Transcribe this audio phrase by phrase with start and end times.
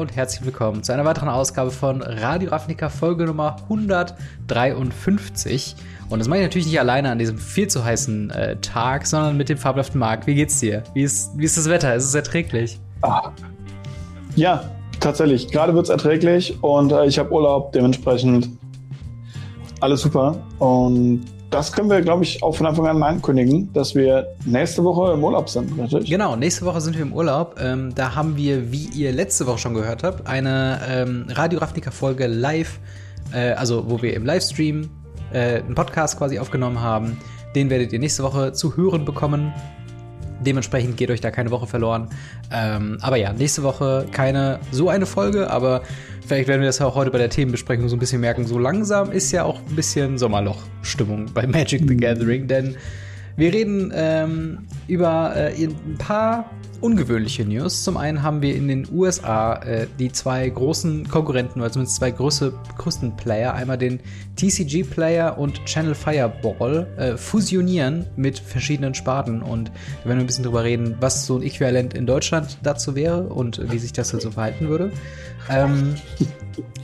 [0.00, 5.76] und herzlich willkommen zu einer weiteren Ausgabe von Radio Ravnica Folge Nummer 153.
[6.08, 9.36] Und das mache ich natürlich nicht alleine an diesem viel zu heißen äh, Tag, sondern
[9.36, 10.26] mit dem fabelhaften Marc.
[10.26, 10.84] Wie geht's dir?
[10.94, 11.94] Wie ist, wie ist das Wetter?
[11.94, 12.80] Ist es erträglich?
[13.02, 13.30] Ah.
[14.36, 14.64] Ja,
[15.00, 15.48] tatsächlich.
[15.48, 18.48] Gerade wird es erträglich und äh, ich habe Urlaub, dementsprechend
[19.80, 20.34] alles super.
[20.60, 25.12] Und das können wir, glaube ich, auch von Anfang an ankündigen, dass wir nächste Woche
[25.12, 26.08] im Urlaub sind, natürlich.
[26.08, 27.56] Genau, nächste Woche sind wir im Urlaub.
[27.60, 32.28] Ähm, da haben wir, wie ihr letzte Woche schon gehört habt, eine ähm, Radio Ravnica-Folge
[32.28, 32.78] live,
[33.32, 34.88] äh, also wo wir im Livestream
[35.32, 37.18] äh, einen Podcast quasi aufgenommen haben.
[37.56, 39.52] Den werdet ihr nächste Woche zu hören bekommen.
[40.40, 42.08] Dementsprechend geht euch da keine Woche verloren.
[42.52, 45.82] Ähm, aber ja, nächste Woche keine so eine Folge, aber
[46.26, 48.46] vielleicht werden wir das auch heute bei der Themenbesprechung so ein bisschen merken.
[48.46, 52.76] So langsam ist ja auch ein bisschen Sommerloch-Stimmung bei Magic the Gathering, denn
[53.36, 57.84] wir reden ähm, über äh, ein paar ungewöhnliche News.
[57.84, 62.10] Zum einen haben wir in den USA äh, die zwei großen Konkurrenten, oder zumindest zwei
[62.10, 64.00] größte, größten Player, einmal den
[64.40, 69.42] TCG-Player und Channel Fireball, äh, fusionieren mit verschiedenen Sparten.
[69.42, 72.94] Und da werden wir ein bisschen drüber reden, was so ein Äquivalent in Deutschland dazu
[72.94, 74.92] wäre und wie sich das so also verhalten würde.
[75.50, 75.96] Ähm,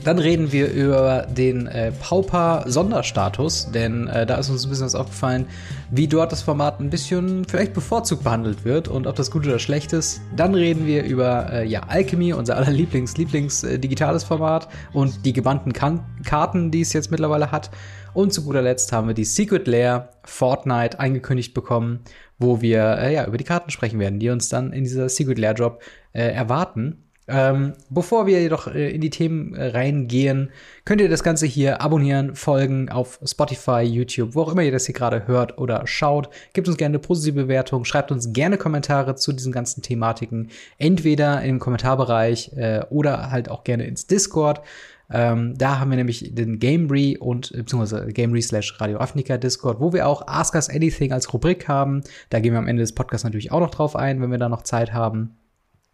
[0.03, 4.95] dann reden wir über den äh, Pauper-Sonderstatus, denn äh, da ist uns ein bisschen was
[4.95, 5.45] aufgefallen,
[5.91, 9.59] wie dort das Format ein bisschen vielleicht bevorzugt behandelt wird und ob das gut oder
[9.59, 10.21] schlecht ist.
[10.35, 13.79] Dann reden wir über äh, ja, Alchemy, unser aller Lieblings, Lieblings äh,
[14.19, 17.69] Format und die gebannten kan Karten, die es jetzt mittlerweile hat.
[18.13, 21.99] Und zu guter Letzt haben wir die Secret Lair Fortnite angekündigt bekommen,
[22.39, 25.37] wo wir äh, ja über die Karten sprechen werden, die uns dann in dieser Secret
[25.37, 25.81] Lair Drop
[26.13, 27.03] äh, erwarten.
[27.29, 30.49] Ähm, bevor wir jedoch äh, in die Themen äh, reingehen,
[30.85, 34.85] könnt ihr das Ganze hier abonnieren, folgen auf Spotify, YouTube, wo auch immer ihr das
[34.85, 36.29] hier gerade hört oder schaut.
[36.53, 41.41] Gebt uns gerne eine positive Bewertung, schreibt uns gerne Kommentare zu diesen ganzen Thematiken, entweder
[41.41, 44.61] im Kommentarbereich äh, oder halt auch gerne ins Discord.
[45.09, 49.93] Ähm, da haben wir nämlich den Gamery und beziehungsweise Gamery slash Radio Afnica Discord, wo
[49.93, 52.01] wir auch Ask Us Anything als Rubrik haben.
[52.29, 54.49] Da gehen wir am Ende des Podcasts natürlich auch noch drauf ein, wenn wir da
[54.49, 55.37] noch Zeit haben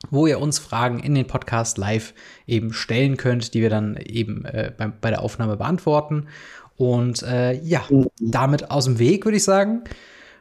[0.09, 2.13] wo ihr uns Fragen in den Podcast live
[2.47, 6.27] eben stellen könnt, die wir dann eben äh, bei, bei, der Aufnahme beantworten.
[6.75, 7.83] Und äh, ja,
[8.19, 9.83] damit aus dem Weg würde ich sagen,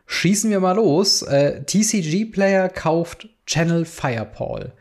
[0.06, 1.22] schießen wir mal los.
[1.22, 4.72] Äh, TCG-Player kauft Channel Fireball.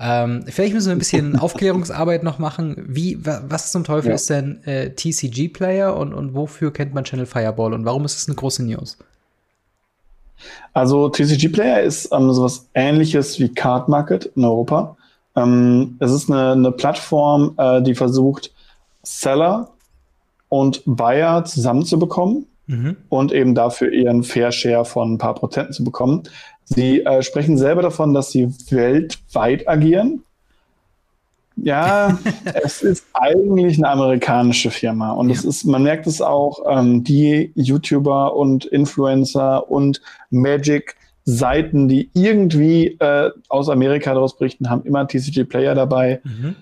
[0.00, 2.74] Ähm, vielleicht müssen wir ein bisschen Aufklärungsarbeit noch machen.
[2.88, 4.14] Wie, was zum Teufel ja.
[4.14, 8.26] ist denn äh, TCG-Player und, und wofür kennt man Channel Fireball und warum ist es
[8.26, 8.96] eine große News?
[10.72, 14.96] Also TCG Player ist ähm, sowas ähnliches wie Card Market in Europa.
[15.36, 18.52] Ähm, es ist eine, eine Plattform, äh, die versucht,
[19.02, 19.70] Seller
[20.48, 22.96] und Buyer zusammenzubekommen mhm.
[23.08, 26.22] und eben dafür ihren Fair Share von ein paar Prozenten zu bekommen.
[26.64, 30.22] Sie äh, sprechen selber davon, dass sie weltweit agieren.
[31.56, 32.18] Ja,
[32.62, 35.34] es ist eigentlich eine amerikanische Firma und ja.
[35.34, 40.00] es ist, man merkt es auch, ähm, die YouTuber und Influencer und
[40.30, 46.20] Magic-Seiten, die irgendwie äh, aus Amerika daraus berichten, haben immer TCG Player dabei.
[46.24, 46.56] Mhm.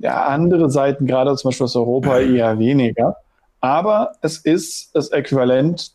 [0.00, 3.16] Ja, andere Seiten, gerade zum Beispiel aus Europa, eher weniger.
[3.60, 5.92] Aber es ist das Äquivalent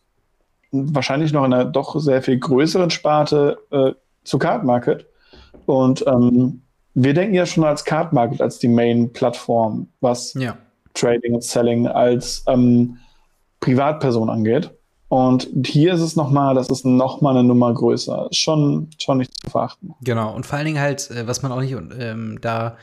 [0.95, 3.91] wahrscheinlich noch in einer doch sehr viel größeren Sparte äh,
[4.23, 5.05] zu Card Market.
[5.65, 6.61] Und ähm,
[6.93, 10.57] wir denken ja schon als Card Market als die Main-Plattform, was ja.
[10.93, 12.97] Trading und Selling als ähm,
[13.59, 14.71] Privatperson angeht.
[15.09, 18.27] Und hier ist es nochmal, das ist nochmal eine Nummer größer.
[18.31, 19.93] Schon, schon nicht zu verachten.
[20.01, 20.35] Genau.
[20.35, 22.77] Und vor allen Dingen halt, äh, was man auch nicht ähm, da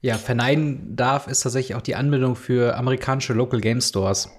[0.00, 4.30] ja, verneinen darf, ist tatsächlich auch die Anbindung für amerikanische Local Game Stores.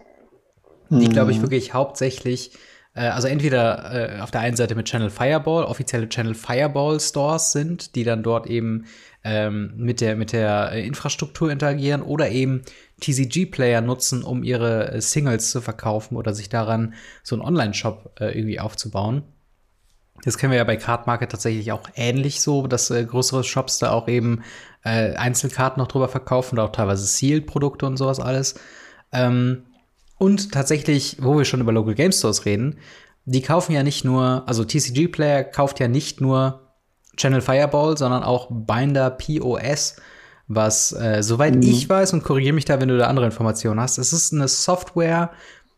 [0.89, 1.12] Die, mhm.
[1.12, 2.51] glaube ich, wirklich hauptsächlich
[3.00, 7.96] also entweder äh, auf der einen Seite mit Channel Fireball, offizielle Channel Fireball Stores sind,
[7.96, 8.85] die dann dort eben
[9.24, 12.63] ähm, mit der mit der Infrastruktur interagieren oder eben
[13.00, 16.94] TCG-Player nutzen, um ihre äh, Singles zu verkaufen oder sich daran
[17.24, 19.24] so einen Online-Shop äh, irgendwie aufzubauen.
[20.24, 23.80] Das kennen wir ja bei Card Market tatsächlich auch ähnlich so, dass äh, größere Shops
[23.80, 24.44] da auch eben
[24.83, 28.56] äh, Einzelkarten noch drüber verkaufen oder auch teilweise Seal-Produkte und sowas alles.
[29.12, 29.63] Ähm,
[30.21, 32.77] und tatsächlich, wo wir schon über Local Game Stores reden,
[33.25, 36.59] die kaufen ja nicht nur, also TCG Player kauft ja nicht nur
[37.18, 39.95] Channel Fireball, sondern auch Binder POS,
[40.47, 41.63] was, äh, soweit mhm.
[41.63, 44.47] ich weiß, und korrigiere mich da, wenn du da andere Informationen hast, es ist eine
[44.47, 45.31] Software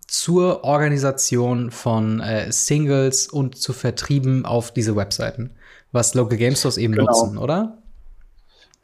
[0.07, 5.51] zur Organisation von äh, Singles und zu Vertrieben auf diese Webseiten,
[5.93, 7.05] was Local Game Stores eben genau.
[7.05, 7.82] nutzen, oder?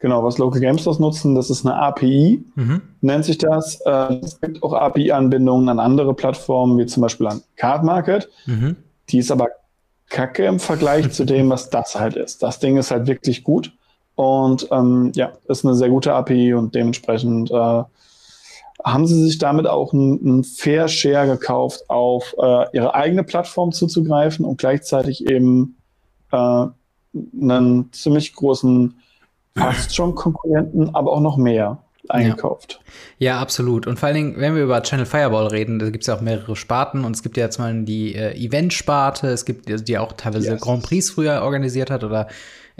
[0.00, 2.80] Genau, was Local Game Stores nutzen, das ist eine API, mhm.
[3.02, 3.80] nennt sich das.
[3.84, 8.28] Äh, es gibt auch API-Anbindungen an andere Plattformen, wie zum Beispiel an Card Market.
[8.46, 8.76] Mhm.
[9.10, 9.48] Die ist aber
[10.08, 12.42] kacke im Vergleich zu dem, was das halt ist.
[12.42, 13.72] Das Ding ist halt wirklich gut.
[14.16, 17.82] Und ähm, ja, ist eine sehr gute API und dementsprechend äh,
[18.84, 24.44] haben sie sich damit auch einen Fair Share gekauft, auf äh, ihre eigene Plattform zuzugreifen
[24.44, 25.76] und gleichzeitig eben
[26.32, 26.66] äh,
[27.40, 28.94] einen ziemlich großen,
[29.60, 31.78] fast schon Konkurrenten, aber auch noch mehr
[32.08, 32.80] eingekauft.
[33.18, 33.34] Ja.
[33.34, 33.40] ja.
[33.40, 33.86] absolut.
[33.86, 36.20] Und vor allen Dingen, wenn wir über Channel Fireball reden, da gibt es ja auch
[36.20, 40.12] mehrere Sparten und es gibt ja jetzt mal die äh, Event-Sparte, es gibt die, auch
[40.12, 40.60] teilweise yes.
[40.60, 42.28] Grand Prix früher organisiert hat oder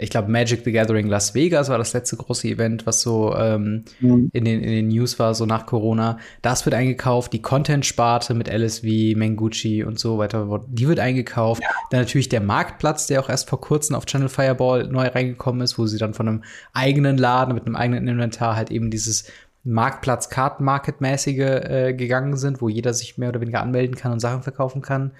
[0.01, 3.85] ich glaube, Magic the Gathering Las Vegas war das letzte große Event, was so ähm,
[3.99, 4.29] mhm.
[4.33, 6.17] in, den, in den News war, so nach Corona.
[6.41, 8.83] Das wird eingekauft, die Content-Sparte mit LSV,
[9.15, 11.61] Mengucci und so weiter, die wird eingekauft.
[11.61, 11.69] Ja.
[11.91, 15.77] Dann natürlich der Marktplatz, der auch erst vor kurzem auf Channel Fireball neu reingekommen ist,
[15.77, 16.43] wo sie dann von einem
[16.73, 19.25] eigenen Laden mit einem eigenen Inventar halt eben dieses
[19.63, 24.11] Marktplatz Card Market mäßige äh, gegangen sind, wo jeder sich mehr oder weniger anmelden kann
[24.11, 25.11] und Sachen verkaufen kann.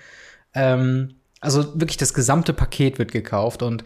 [0.56, 3.84] Ähm, also wirklich das gesamte Paket wird gekauft und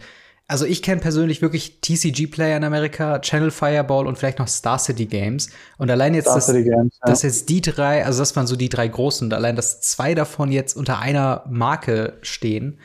[0.48, 5.06] also ich kenne persönlich wirklich TCG-Player in Amerika, Channel Fireball und vielleicht noch Star City
[5.06, 5.50] Games.
[5.76, 7.10] Und allein jetzt, das, Games, ja.
[7.10, 10.14] dass jetzt die drei, also das waren so die drei großen, und allein dass zwei
[10.14, 12.78] davon jetzt unter einer Marke stehen,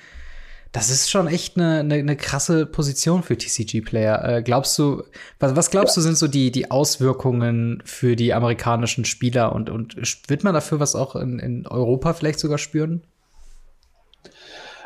[0.72, 4.38] das ist schon echt eine, eine, eine krasse Position für TCG-Player.
[4.38, 5.04] Äh, glaubst du,
[5.38, 6.02] was, was glaubst ja.
[6.02, 9.96] du, sind so die, die Auswirkungen für die amerikanischen Spieler und, und
[10.30, 13.04] wird man dafür was auch in, in Europa vielleicht sogar spüren?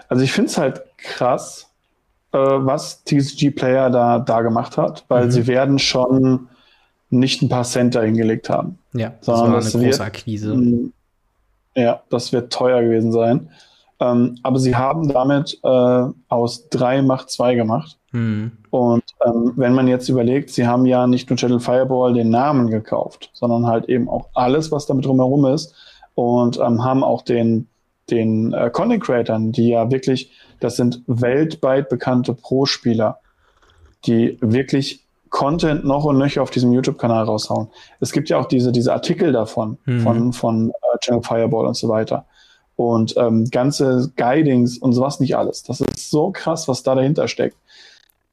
[0.10, 1.68] Also ich finde es halt krass,
[2.40, 5.32] was TCG Player da, da gemacht hat, weil mhm.
[5.32, 6.48] sie werden schon
[7.10, 8.80] nicht ein paar Cent dahingelegt haben.
[8.94, 10.92] Ja, das sondern war eine das große wird, Akquise.
[11.76, 13.50] Ja, das wird teuer gewesen sein.
[14.00, 17.98] Ähm, aber sie haben damit äh, aus drei Macht zwei gemacht.
[18.12, 18.52] Mhm.
[18.70, 22.70] Und ähm, wenn man jetzt überlegt, sie haben ja nicht nur Channel Fireball den Namen
[22.70, 25.74] gekauft, sondern halt eben auch alles, was damit drumherum ist.
[26.14, 27.68] Und ähm, haben auch den,
[28.10, 30.32] den äh, Content Creatern, die ja wirklich
[30.66, 33.20] das sind weltweit bekannte Pro-Spieler,
[34.06, 37.68] die wirklich Content noch und nöcher auf diesem YouTube-Kanal raushauen.
[38.00, 40.00] Es gibt ja auch diese, diese Artikel davon, mhm.
[40.00, 42.26] von, von uh, Channel Fireball und so weiter.
[42.78, 45.64] Und ähm, ganze Guidings und sowas nicht alles.
[45.64, 47.58] Das ist so krass, was da dahinter steckt.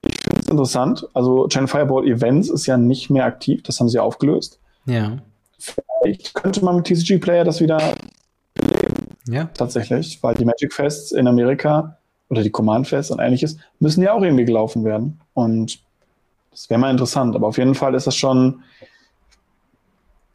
[0.06, 1.06] Ich finde es interessant.
[1.12, 4.58] Also Channel Fireball Events ist ja nicht mehr aktiv, das haben sie aufgelöst.
[4.87, 5.19] Ja.
[5.58, 7.94] Vielleicht könnte man mit TCG Player das wieder
[8.55, 9.17] beleben.
[9.28, 9.50] Ja.
[9.55, 11.99] Tatsächlich, weil die Magic Fests in Amerika
[12.32, 15.20] oder die Command-Fest und ähnliches, müssen ja auch irgendwie gelaufen werden.
[15.34, 15.79] Und
[16.50, 17.37] das wäre mal interessant.
[17.37, 18.62] Aber auf jeden Fall ist das schon,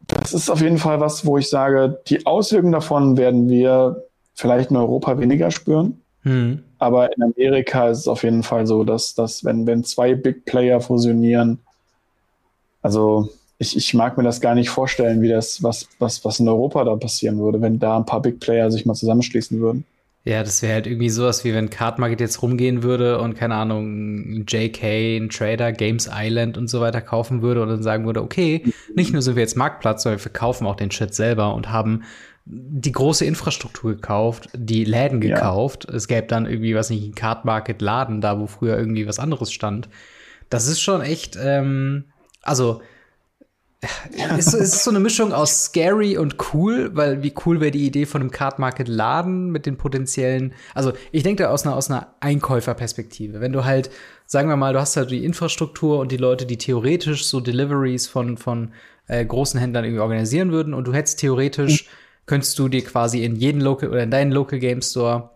[0.06, 4.04] das ist auf jeden Fall was, wo ich sage, die Auswirkungen davon werden wir
[4.34, 6.00] vielleicht in Europa weniger spüren.
[6.22, 6.62] Mhm.
[6.78, 10.44] Aber in Amerika ist es auf jeden Fall so, dass, dass wenn, wenn zwei Big
[10.44, 11.58] Player fusionieren,
[12.80, 13.28] also
[13.58, 16.84] ich, ich mag mir das gar nicht vorstellen, wie das, was, was, was in Europa
[16.84, 19.84] da passieren würde, wenn da ein paar Big Player sich mal zusammenschließen würden.
[20.28, 23.54] Ja, das wäre halt irgendwie sowas, wie wenn Card Market jetzt rumgehen würde und keine
[23.54, 24.82] Ahnung, JK,
[25.16, 28.62] ein Trader, Games Island und so weiter kaufen würde und dann sagen würde, okay,
[28.94, 32.02] nicht nur sind wir jetzt Marktplatz, sondern wir verkaufen auch den Shit selber und haben
[32.44, 35.86] die große Infrastruktur gekauft, die Läden gekauft.
[35.88, 35.94] Ja.
[35.94, 39.18] Es gäbe dann irgendwie, was nicht, ein Card Market Laden da, wo früher irgendwie was
[39.18, 39.88] anderes stand.
[40.50, 42.04] Das ist schon echt, ähm,
[42.42, 42.82] also
[44.36, 48.06] es, ist so eine Mischung aus scary und cool, weil wie cool wäre die Idee
[48.06, 51.88] von einem Card Market Laden mit den potenziellen, also ich denke da aus einer, aus
[51.88, 53.40] einer Einkäuferperspektive.
[53.40, 53.90] Wenn du halt,
[54.26, 58.08] sagen wir mal, du hast halt die Infrastruktur und die Leute, die theoretisch so Deliveries
[58.08, 58.72] von, von
[59.06, 61.88] äh, großen Händlern irgendwie organisieren würden und du hättest theoretisch,
[62.26, 65.30] könntest du dir quasi in jeden Local oder in deinen Local Game Store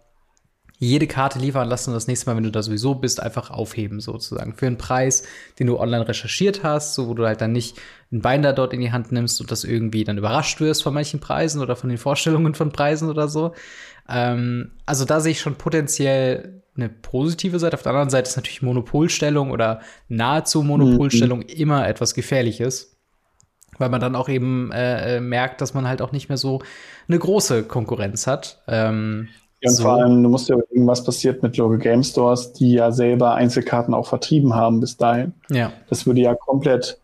[0.79, 4.01] jede Karte liefern lassen und das nächste Mal, wenn du da sowieso bist, einfach aufheben
[4.01, 4.55] sozusagen.
[4.55, 5.23] Für einen Preis,
[5.61, 7.77] den du online recherchiert hast, so wo du halt dann nicht
[8.13, 11.19] einen Binder dort in die Hand nimmst und das irgendwie dann überrascht wirst von manchen
[11.19, 13.53] Preisen oder von den Vorstellungen von Preisen oder so.
[14.09, 17.75] Ähm, also da sehe ich schon potenziell eine positive Seite.
[17.75, 21.47] Auf der anderen Seite ist natürlich Monopolstellung oder nahezu Monopolstellung mhm.
[21.49, 22.93] immer etwas Gefährliches
[23.79, 26.61] weil man dann auch eben äh, äh, merkt, dass man halt auch nicht mehr so
[27.09, 28.63] eine große Konkurrenz hat.
[28.69, 29.29] Ähm,
[29.61, 29.83] ja, und so.
[29.85, 33.35] vor allem, du musst ja überlegen, was passiert mit Local Game Stores, die ja selber
[33.35, 35.35] Einzelkarten auch vertrieben haben bis dahin.
[35.51, 35.73] Ja.
[35.89, 36.99] Das würde ja komplett,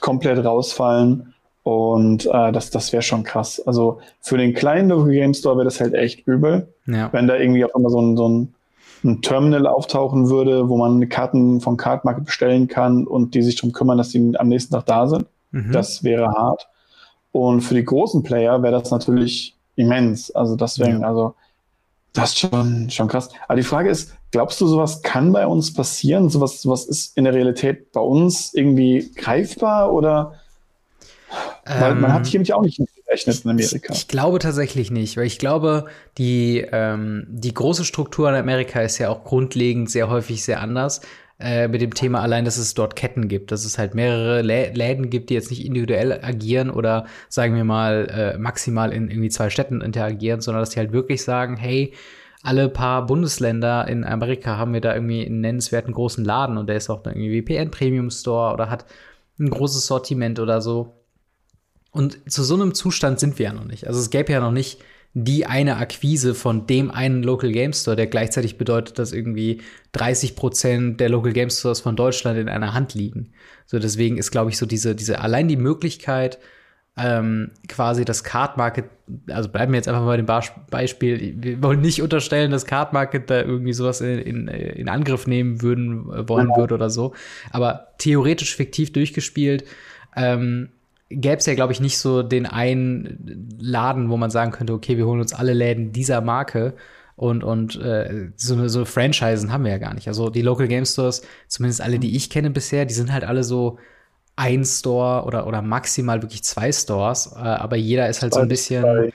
[0.00, 1.34] komplett rausfallen.
[1.62, 3.60] Und äh, das, das wäre schon krass.
[3.66, 6.68] Also für den kleinen Local Game Store wäre das halt echt übel.
[6.86, 7.10] Ja.
[7.12, 8.54] Wenn da irgendwie auf einmal so ein, so ein,
[9.02, 13.56] ein Terminal auftauchen würde, wo man Karten von Card Market bestellen kann und die sich
[13.56, 15.26] darum kümmern, dass die am nächsten Tag da sind.
[15.52, 15.72] Mhm.
[15.72, 16.68] Das wäre hart.
[17.32, 20.30] Und für die großen Player wäre das natürlich immens.
[20.30, 21.08] Also deswegen, ja.
[21.08, 21.34] also
[22.14, 23.28] das ist schon, schon krass.
[23.48, 26.30] Aber die Frage ist, glaubst du, sowas kann bei uns passieren?
[26.30, 30.40] Sowas, sowas ist in der Realität bei uns irgendwie greifbar oder?
[31.66, 33.92] Ähm, man hat hier nämlich auch nicht gerechnet in Amerika.
[33.92, 38.80] Ich, ich, glaube tatsächlich nicht, weil ich glaube, die, ähm, die große Struktur in Amerika
[38.80, 41.00] ist ja auch grundlegend sehr häufig sehr anders.
[41.40, 44.70] Äh, mit dem Thema allein, dass es dort Ketten gibt, dass es halt mehrere Lä
[44.72, 49.30] Läden gibt, die jetzt nicht individuell agieren oder sagen wir mal äh, maximal in irgendwie
[49.30, 51.92] zwei Städten interagieren, sondern dass die halt wirklich sagen, hey,
[52.44, 56.76] alle paar Bundesländer in Amerika haben wir da irgendwie einen nennenswerten großen Laden und der
[56.76, 58.84] ist auch irgendwie VPN Premium Store oder hat
[59.40, 60.94] ein großes Sortiment oder so.
[61.90, 63.86] Und zu so einem Zustand sind wir ja noch nicht.
[63.86, 64.78] Also es gäbe ja noch nicht
[65.14, 70.34] die eine Akquise von dem einen Local Game Store, der gleichzeitig bedeutet, dass irgendwie 30
[70.34, 73.30] Prozent der Local Game Stores von Deutschland in einer Hand liegen.
[73.64, 76.40] So deswegen ist, glaube ich, so diese, diese allein die Möglichkeit,
[76.96, 78.86] ähm, quasi das Card Market,
[79.28, 82.92] also bleiben wir jetzt einfach mal bei dem Beispiel, wir wollen nicht unterstellen, dass Card
[82.92, 86.56] Market da irgendwie sowas in, in, in Angriff nehmen würden, äh, wollen ja.
[86.56, 87.14] würde oder so.
[87.50, 89.64] Aber theoretisch fiktiv durchgespielt,
[90.16, 90.70] ähm,
[91.20, 94.96] gäbe es ja, glaube ich, nicht so den einen Laden, wo man sagen könnte, okay,
[94.96, 96.74] wir holen uns alle Läden dieser Marke
[97.16, 100.08] und, und äh, so, so Franchisen haben wir ja gar nicht.
[100.08, 103.44] Also die Local Game Stores, zumindest alle, die ich kenne bisher, die sind halt alle
[103.44, 103.78] so
[104.36, 108.48] ein Store oder, oder maximal wirklich zwei Stores, äh, aber jeder ist halt so ein
[108.48, 109.12] bisschen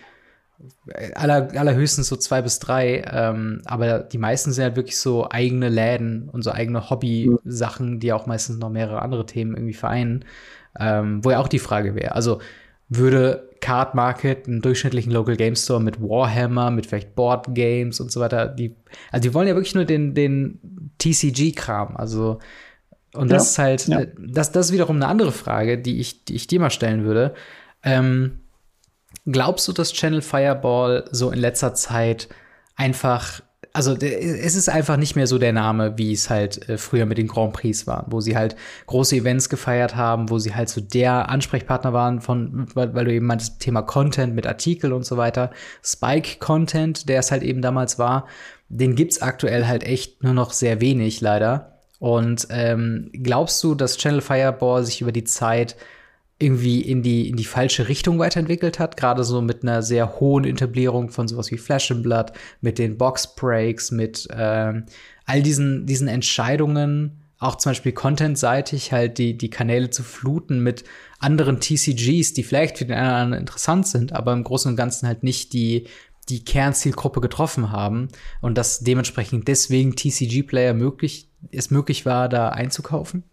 [1.16, 5.70] aller, allerhöchstens so zwei bis drei, ähm, aber die meisten sind halt wirklich so eigene
[5.70, 10.26] Läden und so eigene Hobby-Sachen, die auch meistens noch mehrere andere Themen irgendwie vereinen.
[10.80, 12.40] Ähm, wo ja auch die Frage wäre, also
[12.88, 18.12] würde Card Market einen durchschnittlichen Local Game Store mit Warhammer, mit vielleicht Board Games und
[18.12, 18.76] so weiter, die,
[19.12, 22.40] also die wollen ja wirklich nur den, den TCG-Kram, also
[23.14, 24.12] und das ja, ist halt, ja.
[24.20, 27.34] das, das ist wiederum eine andere Frage, die ich, die ich dir mal stellen würde.
[27.84, 28.40] Ähm,
[29.26, 32.30] glaubst du, dass Channel Fireball so in letzter Zeit
[32.76, 33.42] einfach
[33.74, 37.18] also es ist einfach nicht mehr so der Name, wie es halt äh, früher mit
[37.18, 38.56] den Grand Prix waren, wo sie halt
[38.88, 43.14] große Events gefeiert haben, wo sie halt so der Ansprechpartner waren von, weil, weil du
[43.14, 45.52] eben meintest, Thema Content mit Artikel und so weiter.
[45.84, 48.28] Spike-Content, der es halt eben damals war,
[48.70, 51.80] den gibt's aktuell halt echt nur noch sehr wenig, leider.
[52.00, 55.76] Und ähm, glaubst du, dass Channel Fireball sich über die Zeit
[56.40, 60.46] irgendwie in die, in die falsche Richtung weiterentwickelt hat, gerade so mit einer sehr hohen
[60.46, 62.32] Etablierung von sowas wie Flash and Blood,
[62.62, 64.86] mit den Box Breaks, mit ähm,
[65.26, 70.86] all diesen, diesen Entscheidungen, auch zum Beispiel contentseitig halt die, die Kanäle zu fluten mit
[71.20, 74.78] anderen TCGs, die vielleicht für den einen oder anderen interessant sind, aber im Großen und
[74.78, 75.88] Ganzen halt nicht die,
[76.30, 78.08] die Kernzielgruppe getroffen haben
[78.42, 83.24] und dass dementsprechend deswegen TCG-Player möglich, es möglich war, da einzukaufen?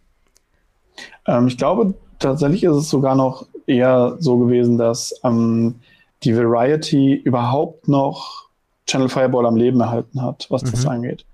[1.26, 5.76] Ähm, ich glaube, tatsächlich ist es sogar noch eher so gewesen, dass ähm,
[6.22, 8.46] die Variety überhaupt noch
[8.86, 10.70] Channel Fireball am Leben erhalten hat, was mhm.
[10.70, 11.24] das angeht.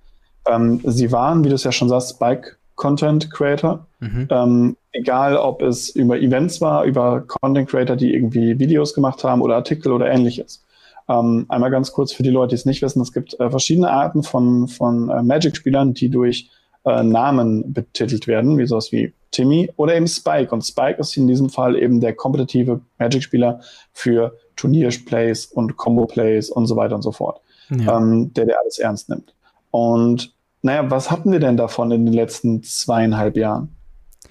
[0.46, 3.86] Ähm, sie waren, wie du es ja schon sagst, Bike Content Creator.
[4.00, 4.28] Mhm.
[4.30, 9.42] Ähm, egal, ob es über Events war, über Content Creator, die irgendwie Videos gemacht haben
[9.42, 10.64] oder Artikel oder ähnliches.
[11.08, 13.90] Ähm, einmal ganz kurz für die Leute, die es nicht wissen, es gibt äh, verschiedene
[13.90, 16.50] Arten von, von äh, Magic-Spielern, die durch
[16.84, 20.54] äh, Namen betitelt werden, wie sowas wie Timmy oder eben Spike.
[20.54, 23.60] Und Spike ist in diesem Fall eben der kompetitive Magic-Spieler
[23.92, 27.98] für Turnierplays und Combo-Plays und so weiter und so fort, ja.
[27.98, 29.34] ähm, der der alles ernst nimmt.
[29.70, 33.74] Und naja, was hatten wir denn davon in den letzten zweieinhalb Jahren?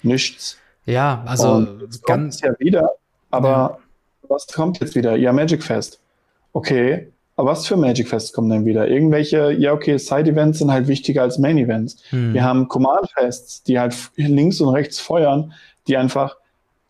[0.02, 0.56] Nichts.
[0.86, 1.66] Ja, also
[2.06, 2.92] ganz ja wieder,
[3.30, 3.78] aber ja.
[4.28, 5.16] was kommt jetzt wieder?
[5.16, 6.00] Ja, Magic Fest.
[6.52, 8.86] Okay, aber was für Magic Fests kommen denn wieder?
[8.86, 11.96] Irgendwelche, ja, okay, Side-Events sind halt wichtiger als Main-Events.
[12.10, 12.34] Hm.
[12.34, 15.52] Wir haben Command-Fests, die halt links und rechts feuern,
[15.88, 16.36] die einfach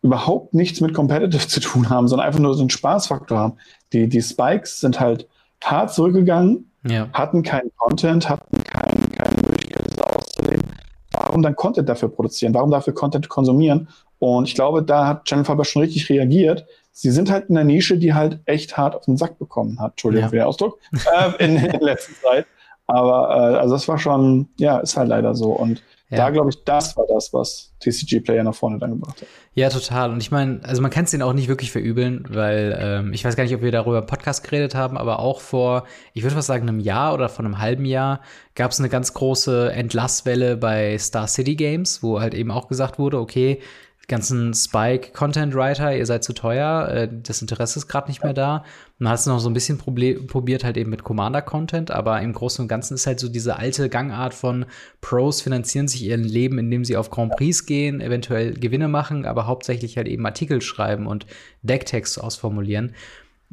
[0.03, 3.53] überhaupt nichts mit Competitive zu tun haben, sondern einfach nur so einen Spaßfaktor haben.
[3.93, 5.27] Die, die Spikes sind halt
[5.63, 7.09] hart zurückgegangen, ja.
[7.13, 10.67] hatten keinen Content, hatten kein, keine Möglichkeit, das auszuleben.
[11.13, 12.53] Warum dann Content dafür produzieren?
[12.53, 13.87] Warum dafür Content konsumieren?
[14.23, 17.65] Und ich glaube, da hat Channel Faber schon richtig reagiert, sie sind halt in einer
[17.65, 19.91] Nische, die halt echt hart auf den Sack bekommen hat.
[19.91, 20.29] Entschuldigung ja.
[20.29, 22.45] für den Ausdruck, äh, in, in letzter Zeit.
[22.87, 25.51] Aber äh, also das war schon, ja, ist halt leider so.
[25.51, 26.17] Und ja.
[26.17, 29.27] da glaube ich, das war das, was TCG-Player nach vorne dann gebracht hat.
[29.55, 30.11] Ja, total.
[30.11, 33.25] Und ich meine, also man kann es denen auch nicht wirklich verübeln, weil ähm, ich
[33.25, 36.35] weiß gar nicht, ob wir darüber im Podcast geredet haben, aber auch vor, ich würde
[36.35, 38.21] fast sagen, einem Jahr oder vor einem halben Jahr
[38.55, 42.99] gab es eine ganz große Entlasswelle bei Star City Games, wo halt eben auch gesagt
[42.99, 43.59] wurde, okay,
[44.07, 48.63] ganzen Spike-Content-Writer, ihr seid zu teuer, äh, das Interesse ist gerade nicht mehr da.
[48.97, 52.63] Man hat es noch so ein bisschen probiert, halt eben mit Commander-Content, aber im Großen
[52.63, 54.65] und Ganzen ist halt so diese alte Gangart von
[55.01, 59.47] Pros finanzieren sich ihr Leben, indem sie auf Grand Prix gehen, eventuell Gewinne machen, aber
[59.47, 61.25] hauptsächlich halt eben Artikel schreiben und
[61.61, 62.93] Decktext ausformulieren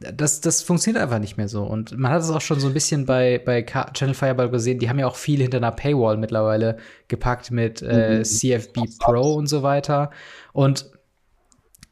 [0.00, 1.62] das, das funktioniert einfach nicht mehr so.
[1.62, 4.88] Und man hat es auch schon so ein bisschen bei, bei Channel Fireball gesehen, die
[4.88, 6.78] haben ja auch viel hinter einer Paywall mittlerweile
[7.08, 8.24] gepackt mit äh, mhm.
[8.24, 10.10] CFB Pro und so weiter.
[10.52, 10.90] Und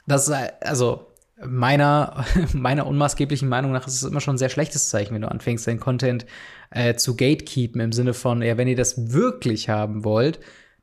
[0.06, 1.06] das ist also
[1.44, 5.30] meiner, meiner unmaßgeblichen Meinung nach ist es immer schon ein sehr schlechtes Zeichen, wenn du
[5.30, 6.26] anfängst, deinen Content
[6.70, 10.40] äh, zu gatekeepen im Sinne von, ja, wenn ihr das wirklich haben wollt,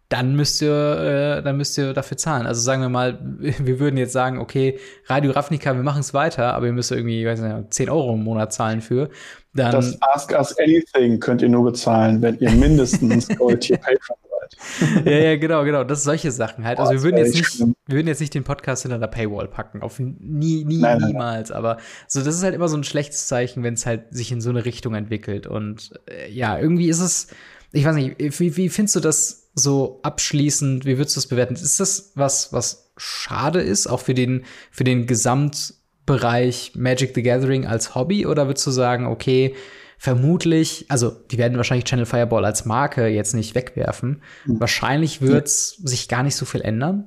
[0.09, 2.45] dann müsst ihr, äh, dann müsst ihr dafür zahlen.
[2.45, 6.53] Also sagen wir mal, wir würden jetzt sagen, okay, Radio Ravnica, wir machen es weiter,
[6.53, 9.09] aber ihr müsst irgendwie, weiß nicht, 10 Euro im Monat zahlen für.
[9.53, 14.17] Dann das Ask Us Anything könnt ihr nur bezahlen, wenn ihr mindestens Gold Tier Patreon
[14.49, 15.05] seid.
[15.05, 15.83] ja, ja, genau, genau.
[15.83, 16.79] Das solche Sachen halt.
[16.79, 19.81] Also wir würden jetzt nicht, wir würden jetzt nicht den Podcast hinter der Paywall packen.
[19.81, 21.49] Auf nie, nie, nein, niemals.
[21.49, 21.57] Nein.
[21.57, 24.41] Aber so, das ist halt immer so ein schlechtes Zeichen, wenn es halt sich in
[24.41, 25.47] so eine Richtung entwickelt.
[25.47, 27.27] Und äh, ja, irgendwie ist es,
[27.71, 30.85] ich weiß nicht, wie, wie findest du das so abschließend?
[30.85, 31.55] Wie würdest du das bewerten?
[31.55, 35.75] Ist das was, was schade ist, auch für den, für den Gesamt
[36.05, 39.55] Bereich Magic the Gathering als Hobby oder würdest du sagen, okay,
[39.97, 44.21] vermutlich, also die werden wahrscheinlich Channel Fireball als Marke jetzt nicht wegwerfen.
[44.45, 44.59] Mhm.
[44.59, 45.87] Wahrscheinlich wird es ja.
[45.87, 47.05] sich gar nicht so viel ändern.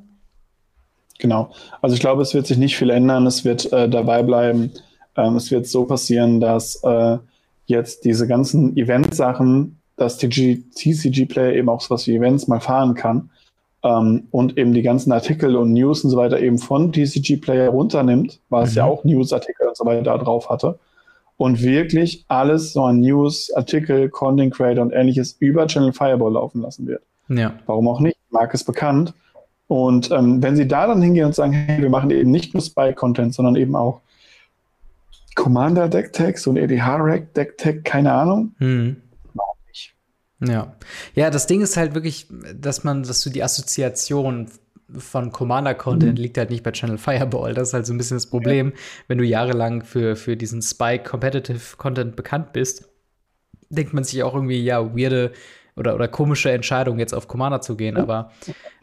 [1.18, 1.52] Genau.
[1.82, 3.26] Also ich glaube, es wird sich nicht viel ändern.
[3.26, 4.72] Es wird äh, dabei bleiben.
[5.16, 7.18] Ähm, es wird so passieren, dass äh,
[7.66, 13.30] jetzt diese ganzen Event-Sachen, dass die TCG-Player eben auch sowas wie Events mal fahren kann
[13.82, 17.68] ähm, und eben die ganzen Artikel und News und so weiter eben von TCG Player
[17.68, 18.68] runternimmt, weil mhm.
[18.68, 20.78] es ja auch News-Artikel und so weiter da drauf hatte
[21.38, 26.60] und wirklich alles so an News, Artikel, Content Creator und ähnliches über Channel Fireball laufen
[26.60, 27.02] lassen wird.
[27.28, 27.54] Ja.
[27.64, 28.18] Warum auch nicht?
[28.30, 29.14] Marke ist bekannt.
[29.68, 32.62] Und ähm, wenn sie da dann hingehen und sagen, hey, wir machen eben nicht nur
[32.62, 34.00] Spy-Content, sondern eben auch
[35.34, 38.96] Commander Deck Tags und EDH Rack Deck Tag, keine Ahnung, mhm.
[40.40, 40.76] Ja.
[41.14, 44.48] Ja, das Ding ist halt wirklich, dass man, dass du die Assoziation
[44.96, 46.22] von Commander-Content mhm.
[46.22, 47.54] liegt halt nicht bei Channel Fireball.
[47.54, 48.72] Das ist halt so ein bisschen das Problem,
[49.06, 52.88] wenn du jahrelang für, für diesen Spy-Competitive-Content bekannt bist,
[53.70, 55.32] denkt man sich auch irgendwie, ja, weirde
[55.78, 57.96] oder, oder komische Entscheidung, jetzt auf Commander zu gehen.
[57.96, 58.32] Aber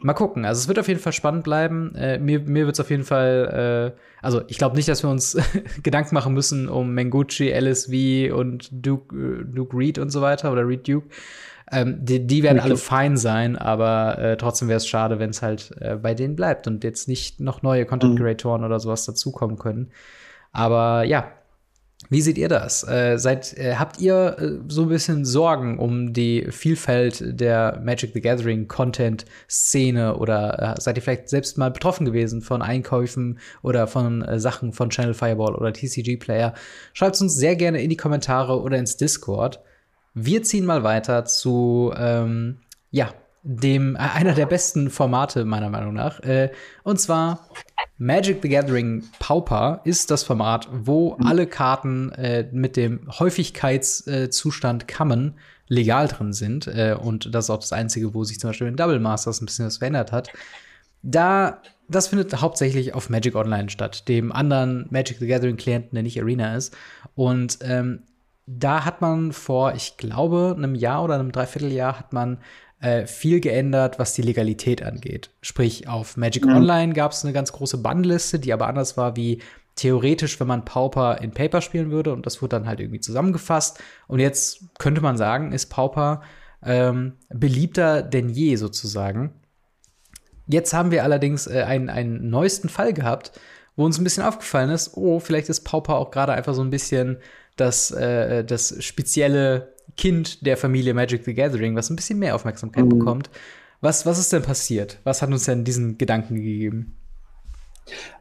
[0.00, 0.44] mal gucken.
[0.44, 1.94] Also es wird auf jeden Fall spannend bleiben.
[1.94, 5.10] Äh, mir mir wird es auf jeden Fall, äh, also ich glaube nicht, dass wir
[5.10, 5.36] uns
[5.82, 10.66] Gedanken machen müssen um Mengucci, LSV und Duke, äh, Duke Reed und so weiter oder
[10.66, 11.08] Reed Duke.
[11.72, 15.42] Ähm, die, die werden alle fein sein, aber äh, trotzdem wäre es schade, wenn es
[15.42, 18.66] halt äh, bei denen bleibt und jetzt nicht noch neue Content Creatoren mhm.
[18.66, 19.90] oder sowas dazukommen können.
[20.52, 21.32] Aber ja,
[22.08, 22.86] wie seht ihr das?
[22.86, 28.12] Äh, seid, äh, habt ihr äh, so ein bisschen Sorgen um die Vielfalt der Magic
[28.12, 33.38] the Gathering Content Szene oder äh, seid ihr vielleicht selbst mal betroffen gewesen von Einkäufen
[33.62, 36.54] oder von äh, Sachen von Channel Fireball oder TCG Player?
[36.92, 39.60] Schreibt uns sehr gerne in die Kommentare oder ins Discord.
[40.18, 42.56] Wir ziehen mal weiter zu, ähm,
[42.90, 46.20] ja, dem, äh, einer der besten Formate meiner Meinung nach.
[46.20, 46.52] Äh,
[46.84, 47.46] und zwar
[47.98, 51.26] Magic the Gathering Pauper ist das Format, wo mhm.
[51.26, 55.34] alle Karten äh, mit dem Häufigkeitszustand äh, Kammen
[55.68, 56.66] legal drin sind.
[56.66, 59.46] Äh, und das ist auch das Einzige, wo sich zum Beispiel in Double Masters ein
[59.46, 60.30] bisschen was verändert hat.
[61.02, 66.04] Da, das findet hauptsächlich auf Magic Online statt, dem anderen Magic the Gathering Klienten, der
[66.04, 66.74] nicht Arena ist.
[67.14, 68.04] Und ähm,
[68.46, 72.38] da hat man vor, ich glaube, einem Jahr oder einem Dreivierteljahr hat man
[72.80, 75.30] äh, viel geändert, was die Legalität angeht.
[75.42, 76.56] Sprich, auf Magic mhm.
[76.56, 79.42] Online gab es eine ganz große Bannliste, die aber anders war wie
[79.74, 83.82] theoretisch, wenn man Pauper in Paper spielen würde und das wurde dann halt irgendwie zusammengefasst.
[84.06, 86.22] Und jetzt könnte man sagen, ist Pauper
[86.64, 89.34] ähm, beliebter denn je sozusagen.
[90.46, 93.32] Jetzt haben wir allerdings äh, einen, einen neuesten Fall gehabt,
[93.74, 96.70] wo uns ein bisschen aufgefallen ist, oh, vielleicht ist Pauper auch gerade einfach so ein
[96.70, 97.18] bisschen
[97.56, 102.84] das, äh, das spezielle Kind der Familie Magic the Gathering, was ein bisschen mehr Aufmerksamkeit
[102.84, 102.98] mhm.
[102.98, 103.30] bekommt.
[103.80, 104.98] Was, was ist denn passiert?
[105.04, 106.96] Was hat uns denn diesen Gedanken gegeben?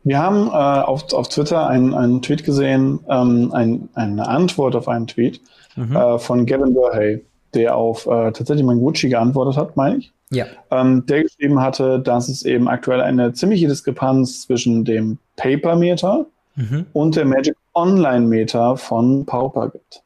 [0.03, 4.87] Wir haben äh, auf, auf Twitter einen, einen Tweet gesehen, ähm, ein, eine Antwort auf
[4.87, 5.41] einen Tweet
[5.75, 5.95] mhm.
[5.95, 10.13] äh, von Gavin Burhay, der auf äh, tatsächlich Mangucci geantwortet hat, meine ich.
[10.31, 10.45] Ja.
[10.71, 16.85] Ähm, der geschrieben hatte, dass es eben aktuell eine ziemliche Diskrepanz zwischen dem Paper-Meter mhm.
[16.93, 20.03] und der Magic Online-Meter von Pauper gibt.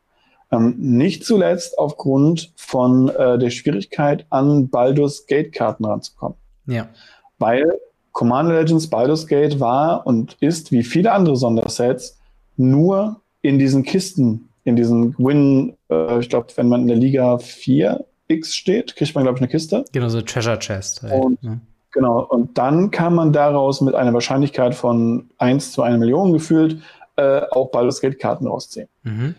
[0.52, 6.38] Ähm, nicht zuletzt aufgrund von äh, der Schwierigkeit, an Baldur's Gate-Karten ranzukommen.
[6.66, 6.90] Ja.
[7.38, 7.80] Weil
[8.12, 12.20] Commander Legends Baldur's Gate war und ist, wie viele andere Sondersets,
[12.58, 17.36] nur in diesen Kisten, in diesen Win, äh, ich glaube, wenn man in der Liga
[17.36, 19.86] 4X steht, kriegt man, glaube ich, eine Kiste.
[19.92, 21.04] Genau, so Treasure Chest.
[21.04, 21.24] Halt.
[21.24, 21.60] Und, ja.
[21.92, 26.82] Genau, und dann kann man daraus mit einer Wahrscheinlichkeit von 1 zu 1 Million gefühlt
[27.16, 28.88] äh, auch Baldur's Gate Karten rausziehen.
[29.04, 29.36] Mhm.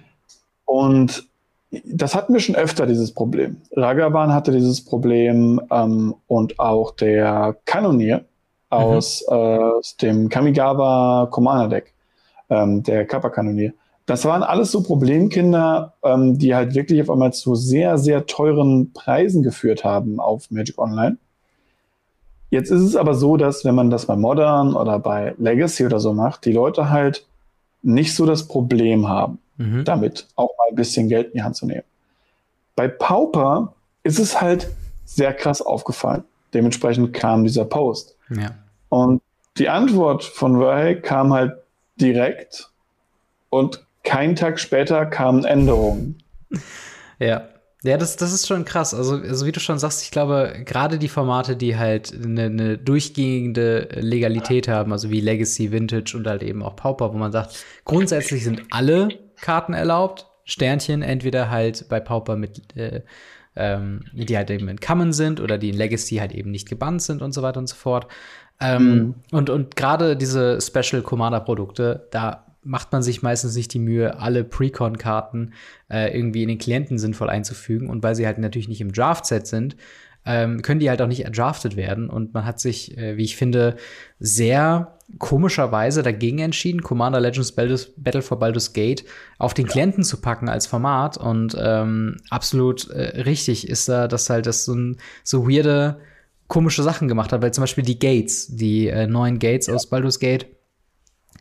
[0.65, 1.29] Und
[1.85, 3.59] das hatten wir schon öfter, dieses Problem.
[3.73, 8.25] Ragavan hatte dieses Problem ähm, und auch der Kanonier
[8.71, 9.35] aus, mhm.
[9.35, 11.95] äh, aus dem Kamigawa Commander Deck,
[12.49, 13.73] ähm, der Kappa Kanonier.
[14.07, 18.93] Das waren alles so Problemkinder, ähm, die halt wirklich auf einmal zu sehr, sehr teuren
[18.93, 21.17] Preisen geführt haben auf Magic Online.
[22.51, 26.01] Jetzt ist es aber so, dass wenn man das bei Modern oder bei Legacy oder
[26.01, 27.25] so macht, die Leute halt
[27.83, 29.85] nicht so das Problem haben, mhm.
[29.85, 31.85] damit auch mal ein bisschen Geld in die Hand zu nehmen.
[32.75, 34.69] Bei Pauper ist es halt
[35.05, 36.25] sehr krass aufgefallen.
[36.53, 38.17] Dementsprechend kam dieser Post.
[38.31, 38.51] Ja.
[38.89, 39.23] Und
[39.59, 41.55] die Antwort von Verhey kam halt
[42.01, 42.71] direkt
[43.51, 46.19] und keinen Tag später kamen Änderungen.
[47.19, 47.43] Ja.
[47.83, 48.93] Ja, das, das ist schon krass.
[48.93, 52.79] Also, also wie du schon sagst, ich glaube, gerade die Formate, die halt eine, eine
[52.79, 57.65] durchgehende Legalität haben, also wie Legacy, Vintage und halt eben auch Pauper, wo man sagt,
[57.85, 59.09] grundsätzlich sind alle
[59.41, 60.27] Karten erlaubt.
[60.45, 63.03] Sternchen, entweder halt bei Pauper mit, äh,
[63.57, 67.03] ähm, die halt eben in Common sind oder die in Legacy halt eben nicht gebannt
[67.03, 68.09] sind und so weiter und so fort.
[68.61, 69.15] Ähm, mhm.
[69.31, 74.45] Und, und gerade diese Special Commander-Produkte, da macht man sich meistens nicht die Mühe, alle
[74.45, 75.55] Precon-Karten
[75.89, 77.89] äh, irgendwie in den Klienten sinnvoll einzufügen.
[77.89, 79.77] Und weil sie halt natürlich nicht im Draft-Set sind,
[80.27, 82.11] ähm, können die halt auch nicht erdraftet werden.
[82.11, 83.77] Und man hat sich, äh, wie ich finde,
[84.19, 89.05] sehr komischerweise dagegen entschieden, Commander Legends Baldur's, Battle for Baldur's Gate
[89.39, 91.17] auf den Klienten zu packen als Format.
[91.17, 96.01] Und ähm, absolut äh, richtig ist da, dass halt das so, ein, so weirde,
[96.49, 97.41] komische Sachen gemacht hat.
[97.41, 100.47] Weil zum Beispiel die Gates, die äh, neuen Gates aus Baldur's Gate,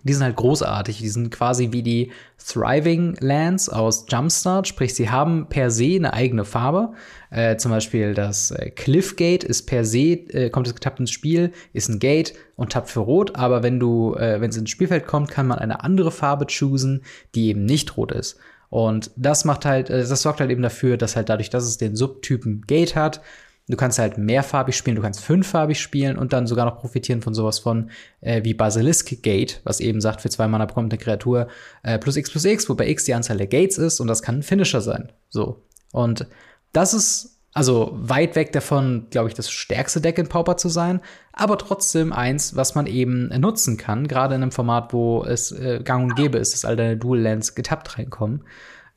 [0.04, 1.00] die sind halt großartig.
[1.00, 6.14] Die sind quasi wie die Thriving Lands aus Jumpstart, sprich, sie haben per se eine
[6.14, 6.94] eigene Farbe.
[7.30, 11.12] Äh, zum Beispiel das äh, Cliff Gate ist per se, äh, kommt es getappt ins
[11.12, 14.70] Spiel, ist ein Gate und tappt für rot, aber wenn du, äh, wenn es ins
[14.70, 17.04] Spielfeld kommt, kann man eine andere Farbe choosen,
[17.36, 18.38] die eben nicht rot ist.
[18.70, 21.78] Und das macht halt, äh, das sorgt halt eben dafür, dass halt dadurch, dass es
[21.78, 23.22] den Subtypen Gate hat,
[23.70, 27.34] Du kannst halt mehrfarbig spielen, du kannst fünffarbig spielen und dann sogar noch profitieren von
[27.34, 31.48] sowas von äh, wie Basilisk Gate, was eben sagt, für zwei Mana bekommt eine Kreatur
[31.84, 34.40] äh, plus X plus X, wobei X die Anzahl der Gates ist und das kann
[34.40, 35.12] ein Finisher sein.
[35.30, 35.64] So.
[35.92, 36.28] Und
[36.74, 41.02] das ist also weit weg davon, glaube ich, das stärkste Deck in Pauper zu sein,
[41.34, 45.82] aber trotzdem eins, was man eben nutzen kann, gerade in einem Format, wo es äh,
[45.84, 48.44] gang und gäbe ist, dass all deine Dual Lands getappt reinkommen.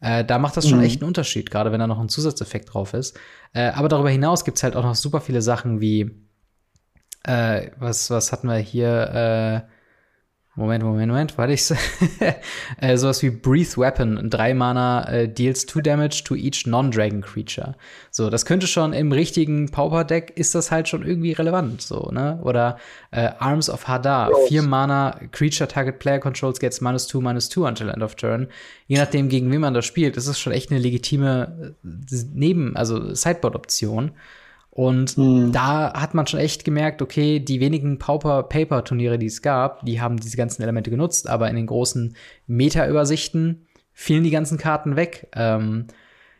[0.03, 0.85] Äh, da macht das schon mhm.
[0.85, 3.19] echt einen Unterschied, gerade wenn da noch ein Zusatzeffekt drauf ist.
[3.55, 6.11] Äh, aber darüber hinaus gibt es halt auch noch super viele Sachen wie,
[7.23, 9.69] äh, was, was hatten wir hier?
[10.55, 11.73] Moment, Moment, Moment, warte ich.
[12.79, 17.75] äh, sowas wie Breathe Weapon, drei Mana äh, deals two damage to each non-Dragon Creature.
[18.11, 22.39] So, das könnte schon im richtigen Pauper-Deck ist das halt schon irgendwie relevant, so, ne?
[22.43, 22.77] Oder
[23.13, 27.65] äh, Arms of Hadar, vier Mana Creature Target Player Controls gets minus two, minus two
[27.65, 28.49] until end of turn.
[28.89, 32.77] Je nachdem, gegen wen man das spielt, ist es schon echt eine legitime äh, Neben-,
[32.77, 34.11] also Sideboard-Option.
[34.75, 35.53] Und mhm.
[35.53, 40.17] da hat man schon echt gemerkt, okay, die wenigen Pauper-Paper-Turniere, die es gab, die haben
[40.17, 45.29] diese ganzen Elemente genutzt, aber in den großen Meta-Übersichten fielen die ganzen Karten weg.
[45.35, 45.89] Ähm,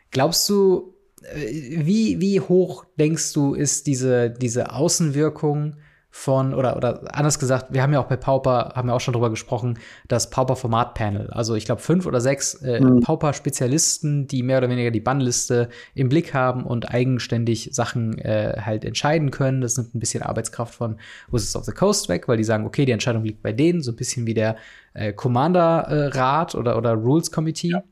[0.09, 5.75] glaubst du, äh, wie, wie hoch denkst du, ist diese, diese Außenwirkung
[6.15, 9.15] von, oder, oder anders gesagt, wir haben ja auch bei Pauper, haben ja auch schon
[9.15, 11.31] drüber gesprochen, das Pauper-Format-Panel.
[11.31, 12.99] Also ich glaube fünf oder sechs äh, mhm.
[12.99, 18.85] Pauper-Spezialisten, die mehr oder weniger die Bannliste im Blick haben und eigenständig Sachen äh, halt
[18.85, 19.61] entscheiden können.
[19.61, 20.97] Das nimmt ein bisschen Arbeitskraft von
[21.31, 23.91] Wizards of the Coast weg, weil die sagen, okay, die Entscheidung liegt bei denen, so
[23.91, 24.57] ein bisschen wie der
[24.93, 27.69] äh, Commander-Rat oder, oder Rules Committee.
[27.69, 27.83] Ja.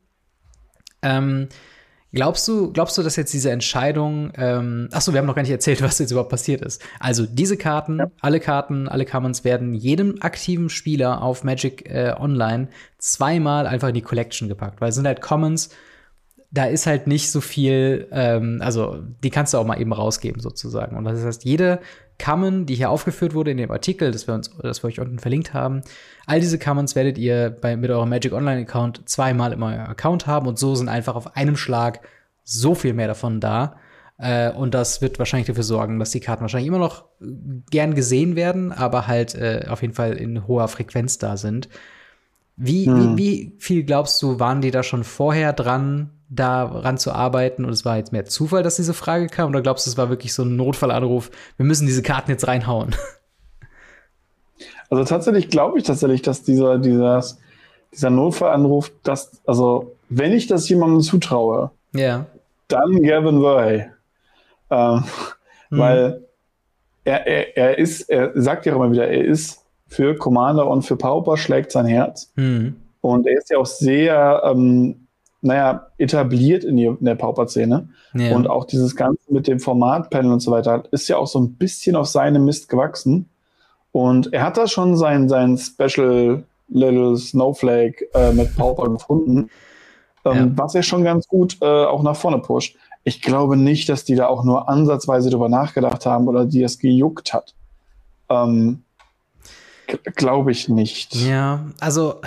[1.01, 1.47] Ähm,
[2.13, 5.43] Glaubst du, glaubst du, dass jetzt diese Entscheidung, ähm, ach so, wir haben noch gar
[5.43, 6.81] nicht erzählt, was jetzt überhaupt passiert ist.
[6.99, 8.11] Also diese Karten, ja.
[8.19, 13.95] alle Karten, alle Commons werden jedem aktiven Spieler auf Magic äh, Online zweimal einfach in
[13.95, 15.69] die Collection gepackt, weil es sind halt Commons,
[16.51, 20.41] da ist halt nicht so viel, ähm, also die kannst du auch mal eben rausgeben
[20.41, 20.97] sozusagen.
[20.97, 21.79] Und das heißt, jede
[22.23, 25.19] Common, die hier aufgeführt wurde in dem Artikel, das wir uns, das wir euch unten
[25.19, 25.81] verlinkt haben,
[26.25, 30.27] all diese Commons werdet ihr bei, mit eurem Magic Online Account zweimal in eurem Account
[30.27, 32.01] haben und so sind einfach auf einem Schlag
[32.43, 33.77] so viel mehr davon da.
[34.17, 37.05] Äh, und das wird wahrscheinlich dafür sorgen, dass die Karten wahrscheinlich immer noch
[37.71, 41.69] gern gesehen werden, aber halt äh, auf jeden Fall in hoher Frequenz da sind.
[42.55, 43.17] Wie, hm.
[43.17, 47.71] wie, wie viel glaubst du, waren die da schon vorher dran, daran zu arbeiten und
[47.71, 50.33] es war jetzt mehr Zufall, dass diese Frage kam oder glaubst du, es war wirklich
[50.33, 52.95] so ein Notfallanruf, wir müssen diese Karten jetzt reinhauen?
[54.89, 57.23] Also tatsächlich glaube ich tatsächlich, dass dieser, dieser,
[57.93, 62.25] dieser Notfallanruf, dass, also wenn ich das jemandem zutraue, ja.
[62.67, 63.85] dann Gavin Verhey.
[64.69, 65.03] Ähm,
[65.69, 65.77] mhm.
[65.77, 66.27] Weil
[67.05, 70.97] er, er, er ist, er sagt ja immer wieder, er ist für Commander und für
[70.97, 72.33] Pauper schlägt sein Herz.
[72.35, 72.75] Mhm.
[72.99, 75.07] Und er ist ja auch sehr ähm,
[75.41, 77.89] naja, etabliert in, in der Pauper-Szene.
[78.13, 78.35] Ja.
[78.35, 81.53] Und auch dieses Ganze mit dem Formatpanel und so weiter ist ja auch so ein
[81.53, 83.27] bisschen auf seine Mist gewachsen.
[83.91, 89.49] Und er hat da schon sein, sein Special Little Snowflake äh, mit Pauper gefunden,
[90.23, 90.47] ähm, ja.
[90.55, 92.77] was er schon ganz gut äh, auch nach vorne pusht.
[93.03, 96.79] Ich glaube nicht, dass die da auch nur ansatzweise drüber nachgedacht haben oder die es
[96.79, 97.55] gejuckt hat.
[98.29, 98.83] Ähm,
[100.15, 101.15] glaube ich nicht.
[101.15, 102.21] Ja, also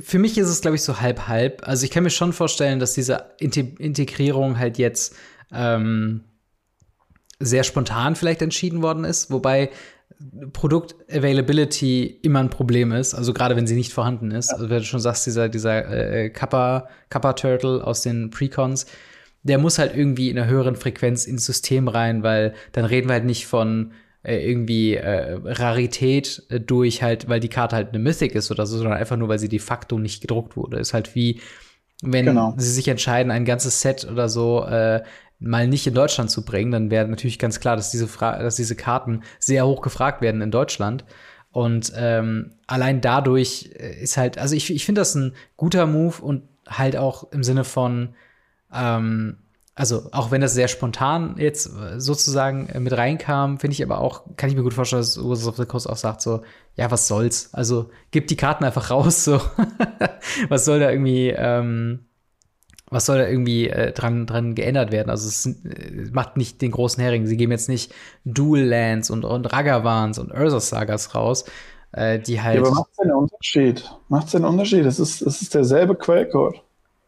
[0.00, 1.66] für mich ist es, glaube ich, so halb halb.
[1.66, 5.14] Also ich kann mir schon vorstellen, dass diese Integrierung halt jetzt
[5.52, 6.24] ähm,
[7.38, 9.70] sehr spontan vielleicht entschieden worden ist, wobei
[10.52, 14.50] Produkt-Availability immer ein Problem ist, also gerade wenn sie nicht vorhanden ist.
[14.50, 18.86] Also wenn du schon sagst, dieser, dieser äh, Kappa, Kappa Turtle aus den Precons,
[19.42, 23.14] der muss halt irgendwie in einer höheren Frequenz ins System rein, weil dann reden wir
[23.14, 23.92] halt nicht von
[24.30, 28.76] irgendwie äh, Rarität äh, durch halt, weil die Karte halt eine Mythic ist oder so,
[28.76, 30.78] sondern einfach nur, weil sie de facto nicht gedruckt wurde.
[30.78, 31.40] Ist halt wie,
[32.02, 32.54] wenn genau.
[32.56, 35.02] sie sich entscheiden, ein ganzes Set oder so äh,
[35.40, 38.56] mal nicht in Deutschland zu bringen, dann wäre natürlich ganz klar, dass diese, Fra dass
[38.56, 41.04] diese Karten sehr hoch gefragt werden in Deutschland.
[41.50, 46.22] Und ähm, allein dadurch äh, ist halt, also ich, ich finde das ein guter Move
[46.22, 48.14] und halt auch im Sinne von,
[48.72, 49.38] ähm,
[49.74, 54.00] also auch wenn das sehr spontan jetzt äh, sozusagen äh, mit reinkam, finde ich aber
[54.00, 56.42] auch, kann ich mir gut vorstellen, dass Ursus of the Coast auch sagt so,
[56.76, 57.52] ja, was soll's?
[57.54, 59.40] Also gib die Karten einfach raus, so.
[60.48, 62.06] was soll da irgendwie, ähm,
[62.90, 65.08] was soll da irgendwie äh, dran, dran geändert werden?
[65.08, 67.26] Also es äh, macht nicht den großen Hering.
[67.26, 67.94] Sie geben jetzt nicht
[68.26, 71.46] Dual Lands und, und Ragavans und Ursus Sagas raus,
[71.92, 72.56] äh, die halt.
[72.56, 73.90] Ja, aber macht's denn einen Unterschied?
[74.08, 74.84] Macht's denn einen Unterschied?
[74.84, 76.60] Es ist, es ist derselbe Quellcode.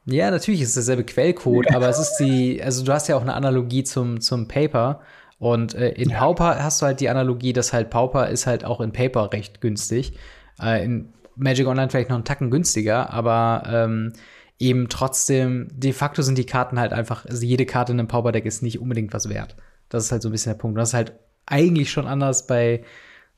[0.07, 3.23] Ja, natürlich ist es derselbe Quellcode, aber es ist die, also du hast ja auch
[3.23, 5.01] eine Analogie zum, zum Paper.
[5.39, 6.19] Und äh, in ja.
[6.19, 9.61] Pauper hast du halt die Analogie, dass halt Pauper ist halt auch in Paper recht
[9.61, 10.19] günstig.
[10.61, 14.13] Äh, in Magic Online vielleicht noch einen Tacken günstiger, aber ähm,
[14.59, 18.45] eben trotzdem, de facto sind die Karten halt einfach, also jede Karte in einem Pauper-Deck
[18.45, 19.57] ist nicht unbedingt was wert.
[19.89, 20.77] Das ist halt so ein bisschen der Punkt.
[20.77, 21.13] Und das ist halt
[21.47, 22.85] eigentlich schon anders bei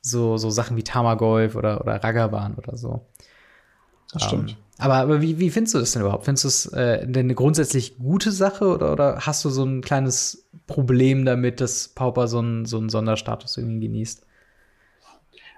[0.01, 3.07] so, so Sachen wie Tamagolf oder, oder Ragavan oder so.
[4.13, 4.51] Das stimmt.
[4.51, 6.25] Um, ähm, aber, aber wie, wie findest du das denn überhaupt?
[6.25, 9.81] Findest du es äh, denn eine grundsätzlich gute Sache oder, oder hast du so ein
[9.81, 14.23] kleines Problem damit, dass Pauper so einen, so einen Sonderstatus irgendwie genießt?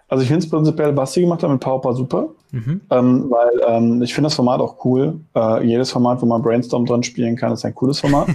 [0.07, 2.81] Also ich finde es prinzipiell, was sie gemacht haben mit Pauper super, mhm.
[2.89, 5.19] ähm, weil ähm, ich finde das Format auch cool.
[5.35, 8.29] Äh, jedes Format, wo man Brainstorm dran spielen kann, ist ein cooles Format.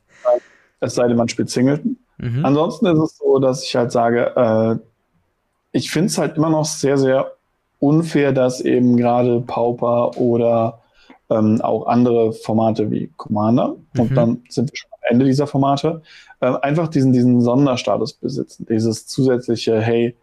[0.80, 1.98] es sei denn, man spielt Singleton.
[2.16, 2.44] Mhm.
[2.44, 4.76] Ansonsten ist es so, dass ich halt sage, äh,
[5.72, 7.32] ich finde es halt immer noch sehr, sehr
[7.80, 10.80] unfair, dass eben gerade Pauper oder
[11.30, 14.00] ähm, auch andere Formate wie Commander, mhm.
[14.00, 16.02] und dann sind wir schon am Ende dieser Formate,
[16.40, 18.66] äh, einfach diesen, diesen Sonderstatus besitzen.
[18.68, 20.16] Dieses zusätzliche, hey,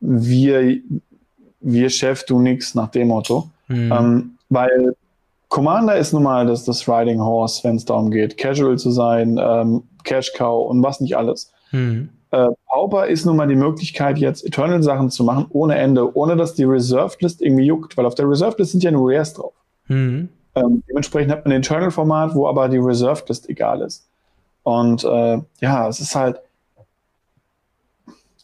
[0.00, 0.78] wir,
[1.60, 3.48] wir Chef, du nix, nach dem Motto.
[3.68, 3.92] Mhm.
[3.92, 4.94] Ähm, weil
[5.48, 9.38] Commander ist nun mal das, das Riding Horse, wenn es darum geht, casual zu sein,
[9.40, 11.52] ähm, Cash Cow und was nicht alles.
[11.72, 12.08] Mhm.
[12.32, 16.54] Äh, Pauper ist nun mal die Möglichkeit, jetzt Eternal-Sachen zu machen ohne Ende, ohne dass
[16.54, 19.52] die Reserved List irgendwie juckt, weil auf der Reserved List sind ja nur Rares drauf.
[19.88, 20.28] Mhm.
[20.54, 24.08] Ähm, dementsprechend hat man ein Eternal-Format, wo aber die Reserved List egal ist.
[24.64, 26.40] Und äh, ja, es ist halt.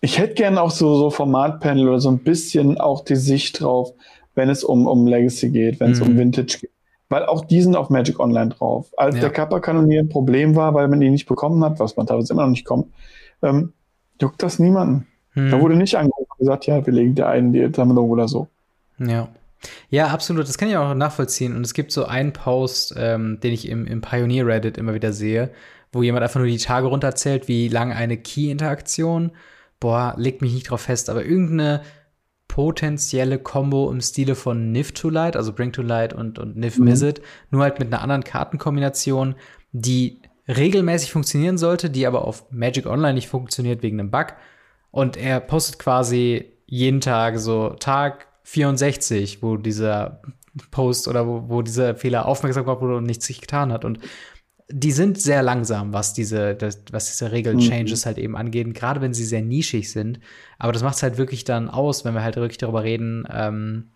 [0.00, 3.92] Ich hätte gerne auch so, so Formatpanel oder so ein bisschen auch die Sicht drauf,
[4.34, 6.06] wenn es um, um Legacy geht, wenn es mhm.
[6.06, 6.70] um Vintage geht.
[7.08, 8.92] Weil auch die sind auf Magic Online drauf.
[8.96, 9.22] Als ja.
[9.22, 12.42] der Kappa-Kanonier ein Problem war, weil man ihn nicht bekommen hat, was man teilweise immer
[12.42, 12.86] noch nicht kommt,
[13.42, 13.72] ähm,
[14.20, 15.06] juckt das niemanden.
[15.32, 15.50] Hm.
[15.50, 18.48] Da wurde nicht angerufen und gesagt, ja, wir legen dir ein die Sammlung oder so.
[18.98, 19.28] Ja.
[19.90, 20.48] Ja, absolut.
[20.48, 21.54] Das kann ich auch nachvollziehen.
[21.54, 25.12] Und es gibt so einen Post, ähm, den ich im, im Pioneer Reddit immer wieder
[25.12, 25.50] sehe,
[25.92, 29.30] wo jemand einfach nur die Tage runterzählt, wie lang eine Key-Interaktion,
[29.78, 31.82] boah, legt mich nicht drauf fest, aber irgendeine
[32.48, 36.78] potenzielle Combo im Stile von Niv to Light, also Bring to Light und, und Niv
[36.78, 36.84] mhm.
[36.84, 39.36] Miss It, nur halt mit einer anderen Kartenkombination,
[39.72, 44.34] die regelmäßig funktionieren sollte, die aber auf Magic Online nicht funktioniert wegen einem Bug.
[44.90, 50.22] Und er postet quasi jeden Tag so Tag 64, wo dieser
[50.70, 53.84] Post oder wo, wo dieser Fehler aufmerksam gemacht wurde und nichts sich getan hat.
[53.84, 54.00] Und
[54.68, 58.06] die sind sehr langsam, was diese, das, was diese Regeln-Changes mhm.
[58.06, 60.20] halt eben angeht, gerade wenn sie sehr nischig sind.
[60.58, 63.91] Aber das macht es halt wirklich dann aus, wenn wir halt wirklich darüber reden, ähm,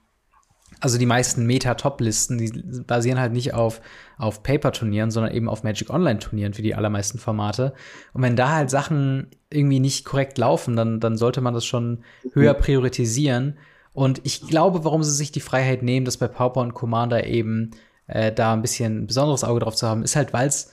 [0.80, 3.80] also die meisten Meta-Top-Listen, die basieren halt nicht auf,
[4.18, 7.72] auf Paper-Turnieren, sondern eben auf Magic Online-Turnieren für die allermeisten Formate.
[8.12, 12.04] Und wenn da halt Sachen irgendwie nicht korrekt laufen, dann, dann sollte man das schon
[12.32, 13.58] höher priorisieren.
[13.92, 17.70] Und ich glaube, warum sie sich die Freiheit nehmen, das bei Pauper und Commander eben
[18.06, 20.72] äh, da ein bisschen ein besonderes Auge drauf zu haben, ist halt, weil es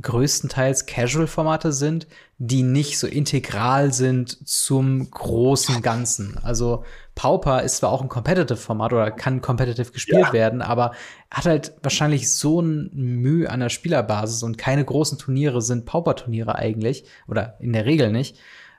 [0.00, 2.06] größtenteils Casual-Formate sind,
[2.38, 6.38] die nicht so integral sind zum großen Ganzen.
[6.42, 10.32] Also Pauper ist zwar auch ein Competitive-Format oder kann competitive gespielt ja.
[10.32, 10.92] werden, aber
[11.30, 16.56] hat halt wahrscheinlich so ein Mühe an der Spielerbasis und keine großen Turniere sind Pauper-Turniere
[16.56, 18.38] eigentlich oder in der Regel nicht.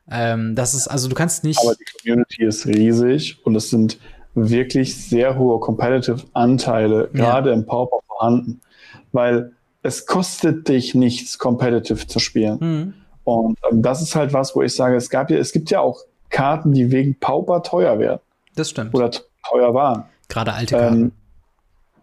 [0.10, 1.60] Ähm, das ist, also du kannst nicht.
[1.60, 4.00] Aber die Community ist riesig und es sind
[4.36, 7.56] wirklich sehr hohe Competitive-Anteile, gerade ja.
[7.56, 8.62] im Pauper vorhanden.
[9.12, 9.54] Weil
[9.88, 12.58] es kostet dich nichts, competitive zu spielen.
[12.60, 12.94] Mhm.
[13.24, 15.80] Und ähm, das ist halt was, wo ich sage, es gab ja, es gibt ja
[15.80, 18.20] auch Karten, die wegen Pauper teuer werden.
[18.56, 18.94] Das stimmt.
[18.94, 19.12] Oder
[19.50, 20.04] teuer waren.
[20.28, 21.14] Gerade alte Karten.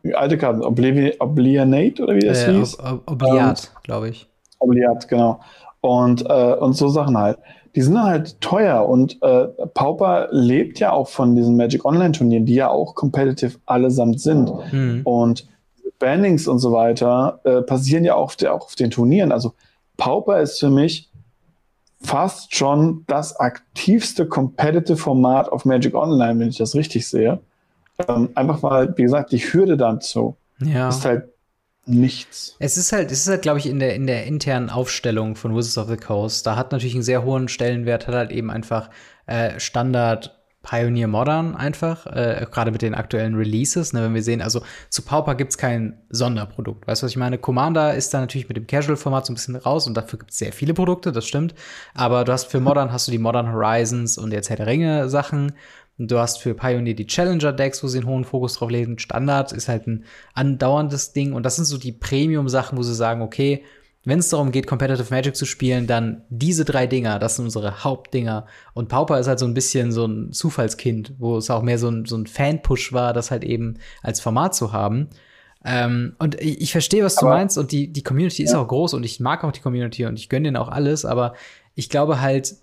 [0.03, 2.79] Ähm, alte Karten, Oblivi Obliviate oder wie das äh, hieß?
[2.79, 4.29] Ob Obliat, ähm, glaube ich.
[4.59, 5.41] Obliat, genau.
[5.83, 7.39] und, äh, und so Sachen halt.
[7.75, 12.47] Die sind halt teuer und äh, Pauper lebt ja auch von diesen Magic Online Turnieren,
[12.47, 14.51] die ja auch competitive allesamt sind.
[14.73, 15.03] Mhm.
[15.05, 15.47] Und
[16.05, 19.33] Bannings und so weiter äh, passieren ja auch auf, der, auch auf den Turnieren.
[19.33, 19.55] Also
[19.97, 21.11] Pauper ist für mich
[22.03, 27.41] fast schon das aktivste competitive Format auf Magic Online, wenn ich das richtig sehe.
[28.07, 30.91] Ähm, einfach weil, wie gesagt, die Hürde dazu ja.
[30.91, 31.31] ist halt
[31.87, 32.55] nichts.
[32.59, 35.57] Es ist halt, es ist halt, glaube ich, in der, in der internen Aufstellung von
[35.57, 38.91] Wizards of the Coast, da hat natürlich einen sehr hohen Stellenwert, hat halt eben einfach
[39.25, 44.43] äh, Standard Pioneer Modern einfach, äh, gerade mit den aktuellen Releases, ne, wenn wir sehen,
[44.43, 46.87] also zu Pauper gibt's kein Sonderprodukt.
[46.89, 47.39] Weißt du, was ich meine?
[47.39, 50.53] Commander ist da natürlich mit dem Casual-Format so ein bisschen raus und dafür gibt's sehr
[50.53, 51.55] viele Produkte, das stimmt.
[51.95, 55.09] Aber du hast für Modern hast du die Modern Horizons und jetzt Herr der Ringe
[55.09, 55.53] Sachen.
[55.97, 58.99] Und du hast für Pioneer die Challenger-Decks, wo sie einen hohen Fokus drauf legen.
[58.99, 61.33] Standard ist halt ein andauerndes Ding.
[61.33, 63.63] Und das sind so die Premium-Sachen, wo sie sagen, okay,
[64.05, 67.85] wenn es darum geht, Competitive Magic zu spielen, dann diese drei Dinger, das sind unsere
[67.85, 68.47] Hauptdinger.
[68.75, 71.89] Und Pauper ist halt so ein bisschen so ein Zufallskind, wo es auch mehr so
[71.89, 75.09] ein, so ein Fan-Push war, das halt eben als Format zu haben.
[75.65, 78.49] Ähm, und ich, ich verstehe, was aber, du meinst, und die, die Community ja.
[78.49, 81.07] ist auch groß und ich mag auch die Community und ich gönne denen auch alles,
[81.07, 81.35] aber
[81.75, 82.55] ich glaube halt,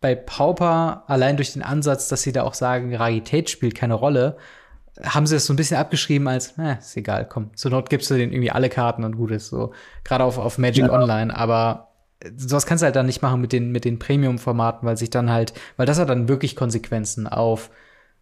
[0.00, 4.38] bei Pauper, allein durch den Ansatz, dass sie da auch sagen, Rarität spielt keine Rolle,
[5.02, 8.10] haben sie das so ein bisschen abgeschrieben als, äh, ist egal, komm, zur Not gibst
[8.10, 9.72] du denen irgendwie alle Karten und gut ist so.
[10.04, 10.92] Gerade auf, auf Magic ja.
[10.92, 11.92] Online, aber
[12.36, 15.30] sowas kannst du halt dann nicht machen mit den, mit den Premium-Formaten, weil sich dann
[15.30, 17.70] halt, weil das hat dann wirklich Konsequenzen auf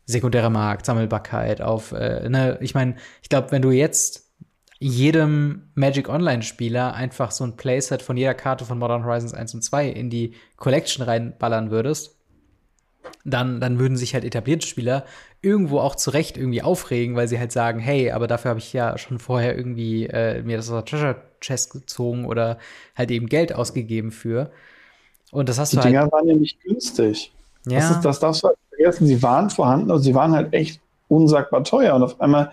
[0.06, 4.28] sekundärer Markt, Sammelbarkeit, auf, äh, ne, ich meine, ich glaube, wenn du jetzt
[4.78, 9.62] jedem Magic Online-Spieler einfach so ein Playset von jeder Karte von Modern Horizons 1 und
[9.62, 12.17] 2 in die Collection reinballern würdest,
[13.24, 15.04] dann, dann würden sich halt etablierte Spieler
[15.42, 18.72] irgendwo auch zu Recht irgendwie aufregen, weil sie halt sagen, hey, aber dafür habe ich
[18.72, 22.58] ja schon vorher irgendwie äh, mir das aus der Treasure Chest gezogen oder
[22.96, 24.50] halt eben Geld ausgegeben für.
[25.30, 25.92] Und das hast Die du halt.
[25.92, 27.32] Die Dinger waren ja nicht günstig.
[27.66, 27.78] Ja.
[27.78, 29.06] Das, ist, das darfst du halt vergessen.
[29.06, 31.94] Sie waren vorhanden, aber sie waren halt echt unsagbar teuer.
[31.94, 32.52] Und auf einmal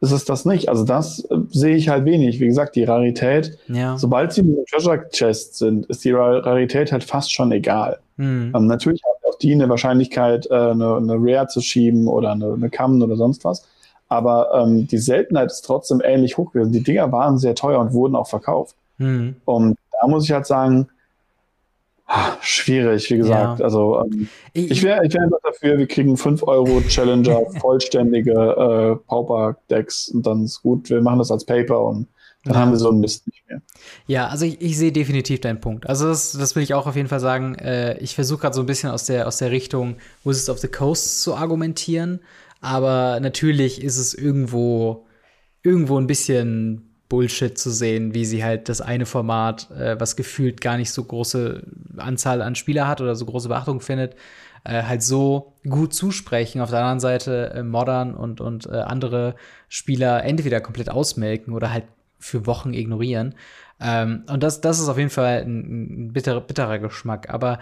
[0.00, 0.68] ist es das nicht.
[0.68, 2.40] Also das äh, sehe ich halt wenig.
[2.40, 3.96] Wie gesagt, die Rarität, ja.
[3.96, 7.98] sobald sie in den Treasure Chest sind, ist die Rarität halt fast schon egal.
[8.16, 8.52] Mhm.
[8.54, 12.54] Ähm, natürlich haben auch die eine Wahrscheinlichkeit, äh, eine, eine, Rare zu schieben oder eine,
[12.54, 13.66] eine Kamen oder sonst was.
[14.08, 16.72] Aber ähm, die Seltenheit ist trotzdem ähnlich hoch gewesen.
[16.72, 18.76] Die Dinger waren sehr teuer und wurden auch verkauft.
[18.98, 19.36] Mhm.
[19.44, 20.88] Und da muss ich halt sagen,
[22.40, 23.58] Schwierig, wie gesagt.
[23.58, 23.64] Ja.
[23.64, 28.96] Also ähm, ich wäre ich wär einfach dafür, wir kriegen 5 Euro Challenger, vollständige äh,
[29.08, 30.88] Pauper-Decks und dann ist gut.
[30.88, 32.06] Wir machen das als Paper und
[32.46, 32.60] dann ja.
[32.60, 33.60] haben wir so einen Mist nicht mehr.
[34.06, 35.88] Ja, also ich, ich sehe definitiv deinen Punkt.
[35.88, 37.56] Also das, das will ich auch auf jeden Fall sagen.
[37.56, 40.68] Äh, ich versuche gerade so ein bisschen aus der, aus der Richtung Wizards of the
[40.68, 42.20] Coast zu argumentieren.
[42.60, 45.06] Aber natürlich ist es irgendwo,
[45.64, 50.60] irgendwo ein bisschen Bullshit zu sehen, wie sie halt das eine Format, äh, was gefühlt
[50.60, 51.64] gar nicht so große
[51.96, 54.14] Anzahl an Spieler hat oder so große Beachtung findet,
[54.64, 56.60] äh, halt so gut zusprechen.
[56.60, 59.34] Auf der anderen Seite äh, Modern und, und äh, andere
[59.68, 61.84] Spieler entweder komplett ausmelken oder halt
[62.26, 63.34] für Wochen ignorieren.
[63.80, 67.30] Ähm, und das, das ist auf jeden Fall ein, ein bitterer, bitterer Geschmack.
[67.30, 67.58] Aber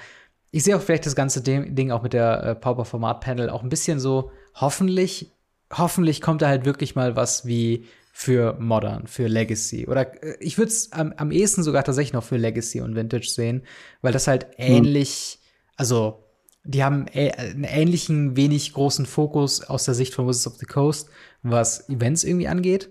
[0.50, 3.62] ich sehe auch vielleicht das ganze Ding auch mit der äh, Pauper Format Panel auch
[3.62, 5.32] ein bisschen so, hoffentlich,
[5.72, 9.88] hoffentlich kommt da halt wirklich mal was wie für Modern, für Legacy.
[9.88, 13.28] Oder äh, ich würde es am, am ehesten sogar tatsächlich noch für Legacy und Vintage
[13.28, 13.62] sehen,
[14.00, 14.76] weil das halt hm.
[14.76, 15.40] ähnlich,
[15.76, 16.24] also
[16.62, 21.10] die haben einen ähnlichen, wenig großen Fokus aus der Sicht von Wizards of the Coast,
[21.42, 22.90] was Events irgendwie angeht.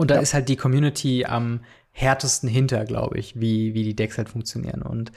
[0.00, 0.22] Und da ja.
[0.22, 1.60] ist halt die Community am
[1.92, 4.80] härtesten hinter, glaube ich, wie, wie die Decks halt funktionieren.
[4.80, 5.12] Und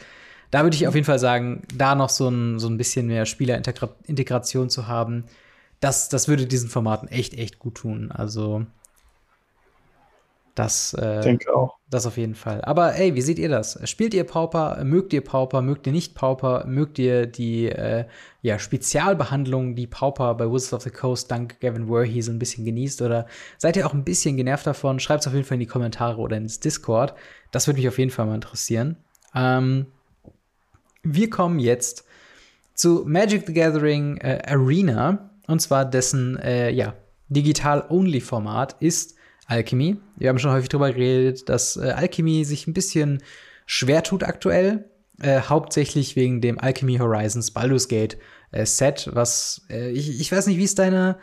[0.52, 3.26] da würde ich auf jeden Fall sagen, da noch so ein, so ein bisschen mehr
[3.26, 5.24] Spielerintegration zu haben,
[5.80, 8.12] das, das würde diesen Formaten echt, echt gut tun.
[8.12, 8.66] Also
[10.56, 11.80] das, äh, denke auch.
[11.90, 12.62] Das auf jeden Fall.
[12.62, 13.80] Aber ey, wie seht ihr das?
[13.90, 14.84] Spielt ihr Pauper?
[14.84, 15.62] Mögt ihr Pauper?
[15.62, 16.66] Mögt ihr nicht Pauper?
[16.68, 18.06] Mögt ihr die äh,
[18.42, 22.66] ja, Spezialbehandlung, die Pauper bei Wizards of the Coast dank Gavin Worthy so ein bisschen
[22.66, 23.02] genießt?
[23.02, 23.26] Oder
[23.58, 25.00] seid ihr auch ein bisschen genervt davon?
[25.00, 27.16] Schreibt es auf jeden Fall in die Kommentare oder ins Discord.
[27.52, 28.98] Das würde mich auf jeden Fall mal interessieren.
[29.34, 29.88] Ähm,
[31.02, 32.06] wir kommen jetzt
[32.76, 35.32] zu Magic the Gathering äh, Arena.
[35.48, 36.94] Und zwar dessen äh, ja,
[37.30, 39.13] Digital-Only-Format ist
[39.48, 39.98] Alchemy.
[40.16, 43.22] Wir haben schon häufig darüber geredet, dass äh, Alchemy sich ein bisschen
[43.66, 44.90] schwer tut aktuell.
[45.22, 48.18] Äh, hauptsächlich wegen dem Alchemy Horizons Baldur's Gate
[48.52, 51.18] äh, Set, was äh, ich, ich weiß nicht, wie ist deine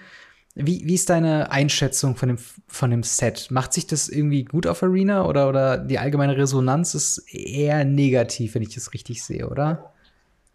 [0.55, 3.51] wie, wie ist deine Einschätzung von dem, von dem Set?
[3.51, 8.55] Macht sich das irgendwie gut auf Arena oder, oder die allgemeine Resonanz ist eher negativ,
[8.55, 9.93] wenn ich das richtig sehe, oder?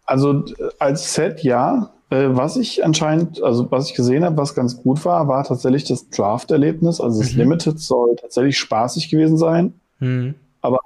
[0.06, 1.90] Also äh, als Set ja.
[2.08, 5.84] Äh, was ich anscheinend, also was ich gesehen habe, was ganz gut war, war tatsächlich
[5.84, 7.00] das Draft-Erlebnis.
[7.00, 7.40] Also das mhm.
[7.40, 9.74] Limited soll tatsächlich spaßig gewesen sein.
[9.98, 10.34] Mhm.
[10.62, 10.78] Aber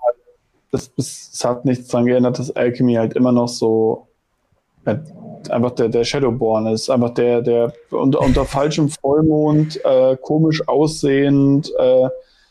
[0.71, 4.09] das, das hat nichts daran geändert, dass Alchemy halt immer noch so
[4.85, 4.97] äh,
[5.51, 6.89] einfach der, der Shadowborn ist.
[6.91, 12.09] Einfach der, der unter, unter falschem Vollmond, äh, komisch aussehend, äh,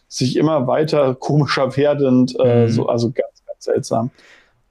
[0.07, 2.69] sich immer weiter komischer werdend, äh, mhm.
[2.69, 4.11] so, also ganz, ganz seltsam.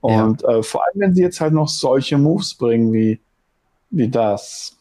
[0.01, 0.57] Und ja.
[0.57, 3.19] äh, vor allem, wenn sie jetzt halt noch solche Moves bringen wie,
[3.89, 4.77] wie das.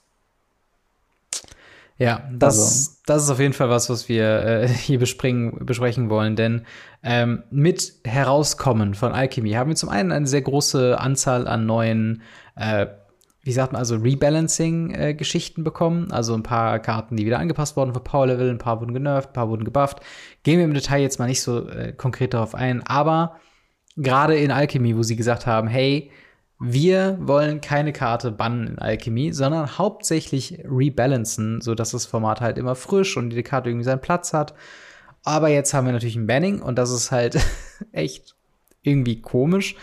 [1.99, 2.91] Ja, das, also.
[3.07, 6.37] das ist auf jeden Fall was, was wir äh, hier besprechen, besprechen wollen.
[6.37, 6.65] Denn
[7.03, 12.23] ähm, mit Herauskommen von Alchemy haben wir zum einen eine sehr große Anzahl an neuen,
[12.55, 12.87] äh,
[13.43, 16.13] wie sagt man, also Rebalancing-Geschichten äh, bekommen.
[16.13, 19.31] Also ein paar Karten, die wieder angepasst wurden für Power Level, ein paar wurden genervt,
[19.31, 19.99] ein paar wurden gebufft.
[20.45, 23.41] Gehen wir im Detail jetzt mal nicht so äh, konkret darauf ein, aber
[23.99, 26.11] gerade in Alchemy, wo sie gesagt haben, hey,
[26.61, 32.75] wir wollen keine Karte bannen in Alchemy, sondern hauptsächlich rebalancen, sodass das Format halt immer
[32.75, 34.55] frisch und die Karte irgendwie seinen Platz hat.
[35.25, 37.39] Aber jetzt haben wir natürlich ein Banning und das ist halt
[37.93, 38.35] echt
[38.83, 39.77] irgendwie komisch.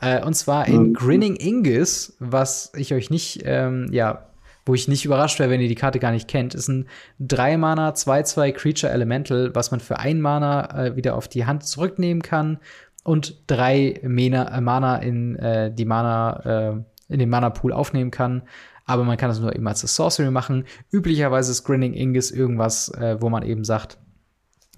[0.00, 0.94] Äh, und zwar in.
[0.94, 4.28] Grinning Ingus, was ich euch nicht, ähm, ja,
[4.64, 6.86] wo ich nicht überrascht wäre, wenn ihr die Karte gar nicht kennt, ist ein
[7.20, 12.22] 3-Mana 2-2 Creature Elemental, was man für ein Mana äh, wieder auf die Hand zurücknehmen
[12.22, 12.58] kann
[13.02, 18.10] und drei Mana, äh, Mana in äh, die Mana äh, in den Mana Pool aufnehmen
[18.10, 18.42] kann.
[18.84, 20.64] Aber man kann das nur eben als Sorcery machen.
[20.90, 23.98] Üblicherweise ist Grinning Ingus irgendwas, äh, wo man eben sagt,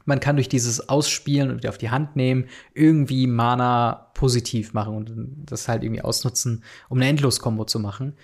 [0.05, 4.95] man kann durch dieses Ausspielen und wieder auf die Hand nehmen, irgendwie Mana positiv machen
[4.95, 8.15] und das halt irgendwie ausnutzen, um eine Endlos-Kombo zu machen.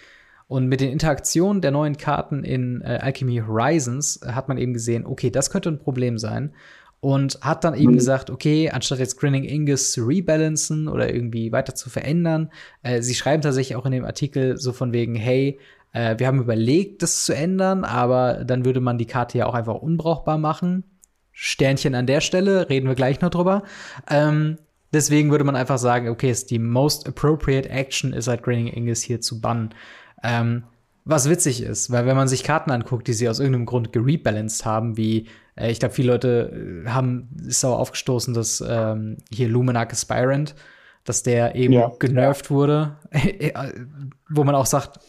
[0.47, 5.07] Und mit den Interaktionen der neuen Karten in äh, Alchemy Horizons hat man eben gesehen,
[5.07, 6.53] okay, das könnte ein Problem sein
[7.01, 7.97] und hat dann eben mhm.
[7.97, 12.51] gesagt, okay, anstatt jetzt Grinning Ingus zu rebalancen oder irgendwie weiter zu verändern,
[12.83, 15.59] äh, sie schreiben tatsächlich auch in dem Artikel so von wegen, hey,
[15.93, 19.55] äh, wir haben überlegt, das zu ändern, aber dann würde man die Karte ja auch
[19.55, 20.85] einfach unbrauchbar machen.
[21.33, 23.63] Sternchen an der Stelle, reden wir gleich noch drüber.
[24.09, 24.59] Ähm,
[24.93, 29.01] deswegen würde man einfach sagen, okay, ist die most appropriate action ist halt Grinning Ingus
[29.01, 29.71] hier zu bannen.
[30.23, 30.65] Ähm,
[31.11, 34.65] was witzig ist, weil wenn man sich Karten anguckt, die sie aus irgendeinem Grund gerebalanced
[34.65, 39.93] haben, wie äh, ich glaube, viele Leute äh, haben sauer aufgestoßen, dass ähm, hier Luminac
[39.93, 40.55] Aspirant,
[41.05, 41.91] dass der eben ja.
[41.99, 43.53] genervt wurde, äh,
[44.29, 45.01] wo man auch sagt,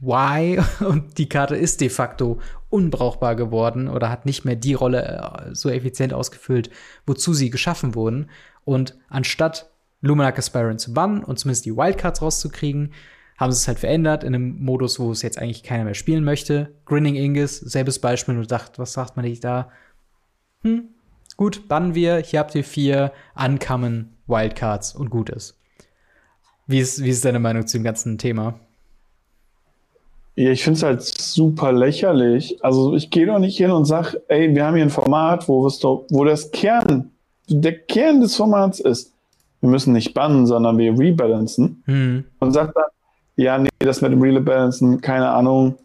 [0.00, 0.60] why?
[0.84, 5.68] Und die Karte ist de facto unbrauchbar geworden oder hat nicht mehr die Rolle so
[5.68, 6.70] effizient ausgefüllt,
[7.06, 8.30] wozu sie geschaffen wurden.
[8.64, 12.92] Und anstatt Luminac Aspirant zu bannen und zumindest die Wildcards rauszukriegen,
[13.40, 16.22] haben sie es halt verändert in einem Modus, wo es jetzt eigentlich keiner mehr spielen
[16.22, 16.74] möchte.
[16.84, 19.70] Grinning Ingus, selbes Beispiel, und dachte, was sagt man nicht da?
[20.62, 20.90] hm,
[21.38, 25.58] gut, bannen wir, hier habt ihr vier Uncommon Wildcards und gut ist.
[26.66, 28.60] Wie ist, wie ist deine Meinung zu dem ganzen Thema?
[30.36, 32.62] Ja, ich finde es halt super lächerlich.
[32.62, 35.66] Also ich gehe doch nicht hin und sage, ey, wir haben hier ein Format, wo,
[35.66, 37.10] wo das Kern,
[37.48, 39.14] der Kern des Formats ist,
[39.60, 41.82] wir müssen nicht bannen, sondern wir rebalancen.
[41.86, 42.24] Hm.
[42.38, 42.84] Und sagt dann,
[43.40, 45.76] ja, nee, das mit dem Rebalancen, keine Ahnung,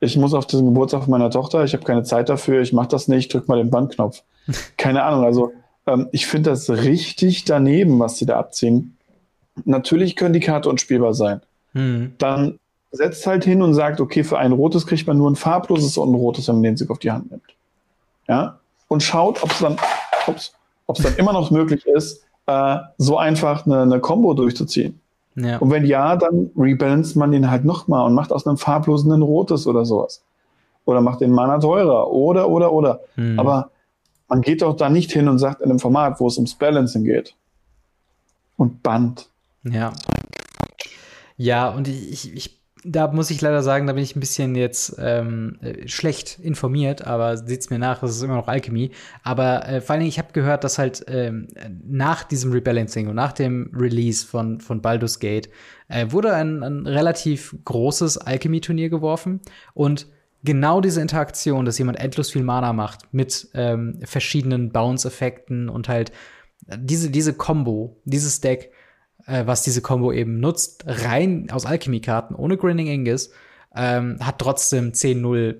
[0.00, 3.08] ich muss auf den Geburtstag meiner Tochter, ich habe keine Zeit dafür, ich mache das
[3.08, 4.22] nicht, drück mal den Bandknopf.
[4.78, 5.52] keine Ahnung, also
[5.86, 8.96] ähm, ich finde das richtig daneben, was sie da abziehen.
[9.66, 11.42] Natürlich können die Karte unspielbar sein.
[11.74, 12.14] Mhm.
[12.16, 12.58] Dann
[12.90, 16.10] setzt halt hin und sagt, okay, für ein rotes kriegt man nur ein farbloses und
[16.10, 17.54] ein rotes, wenn man den Sieg auf die Hand nimmt.
[18.28, 18.60] Ja?
[18.88, 19.76] Und schaut, ob es dann,
[20.26, 20.54] ob's,
[21.02, 25.00] dann immer noch möglich ist, äh, so einfach eine, eine Combo durchzuziehen.
[25.36, 25.58] Ja.
[25.58, 29.22] Und wenn ja, dann rebalanced man den halt nochmal und macht aus einem farblosen ein
[29.22, 30.22] rotes oder sowas.
[30.84, 32.10] Oder macht den Mana teurer.
[32.10, 33.00] Oder, oder, oder.
[33.16, 33.38] Mhm.
[33.38, 33.70] Aber
[34.28, 37.04] man geht doch da nicht hin und sagt in einem Format, wo es ums Balancing
[37.04, 37.34] geht.
[38.56, 39.28] Und Band.
[39.64, 39.92] Ja.
[41.36, 44.96] Ja, und ich, ich da muss ich leider sagen, da bin ich ein bisschen jetzt
[44.98, 48.90] ähm, äh, schlecht informiert, aber seht's mir nach, es ist immer noch Alchemy.
[49.22, 51.48] Aber äh, vor allen Dingen, ich habe gehört, dass halt ähm,
[51.86, 55.48] nach diesem Rebalancing und nach dem Release von, von Baldur's Gate
[55.88, 59.40] äh, wurde ein, ein relativ großes Alchemy-Turnier geworfen
[59.72, 60.06] und
[60.44, 66.12] genau diese Interaktion, dass jemand endlos viel Mana macht mit ähm, verschiedenen Bounce-Effekten und halt
[66.66, 68.72] diese, diese Combo, dieses Deck
[69.26, 73.30] äh, was diese Combo eben nutzt, rein aus Alchemy-Karten, ohne Grinning Ingus,
[73.74, 75.56] ähm, hat trotzdem 10-0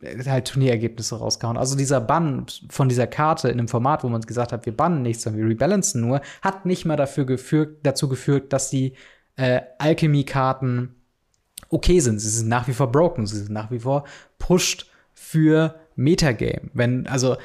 [0.00, 1.56] äh, halt Turnierergebnisse rausgehauen.
[1.56, 5.02] Also dieser Bann von dieser Karte in einem Format, wo man gesagt hat, wir bannen
[5.02, 8.94] nichts, sondern wir rebalancen nur, hat nicht mal dafür geführt, dazu geführt, dass die
[9.36, 10.94] äh, Alchemy-Karten
[11.68, 12.20] okay sind.
[12.20, 14.04] Sie sind nach wie vor broken, sie sind nach wie vor
[14.38, 16.70] pushed für Metagame.
[16.74, 17.36] Wenn, also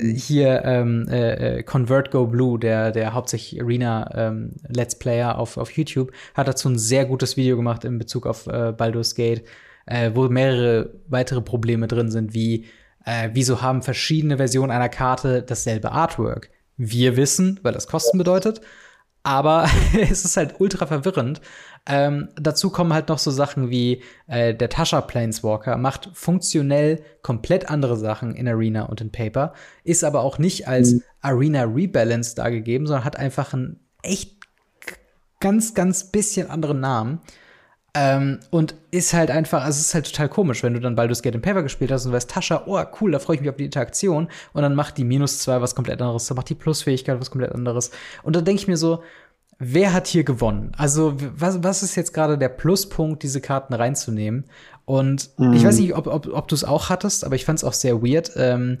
[0.00, 5.56] hier ähm, äh, äh, Convert Go Blue, der, der hauptsächlich Arena ähm, Let's Player auf,
[5.56, 9.44] auf YouTube, hat dazu ein sehr gutes Video gemacht in Bezug auf äh, Baldur's Gate,
[9.86, 12.66] äh, wo mehrere weitere Probleme drin sind, wie
[13.04, 16.50] äh, wieso haben verschiedene Versionen einer Karte dasselbe Artwork?
[16.76, 18.60] Wir wissen, weil das Kosten bedeutet,
[19.22, 19.66] Aber
[20.00, 21.40] es ist halt ultra verwirrend.
[21.86, 27.70] Ähm, dazu kommen halt noch so Sachen wie äh, der Tasha Planeswalker macht funktionell komplett
[27.70, 29.54] andere Sachen in Arena und in Paper,
[29.84, 31.02] ist aber auch nicht als mhm.
[31.22, 34.36] Arena Rebalance dargegeben, sondern hat einfach einen echt
[35.40, 37.20] ganz, ganz bisschen anderen Namen.
[37.94, 41.22] Ähm, und ist halt einfach, also es ist halt total komisch, wenn du dann Baldur's
[41.22, 43.56] Gate in Paper gespielt hast und weißt, Tascha, oh cool, da freue ich mich auf
[43.56, 44.28] die Interaktion.
[44.52, 47.52] Und dann macht die Minus zwei was komplett anderes, dann macht die Plusfähigkeit was komplett
[47.52, 47.90] anderes.
[48.22, 49.02] Und da denke ich mir so,
[49.58, 50.72] wer hat hier gewonnen?
[50.76, 54.44] Also, was, was ist jetzt gerade der Pluspunkt, diese Karten reinzunehmen?
[54.84, 55.52] Und mhm.
[55.52, 57.72] ich weiß nicht, ob, ob, ob du es auch hattest, aber ich fand es auch
[57.72, 58.32] sehr weird.
[58.36, 58.78] Ähm,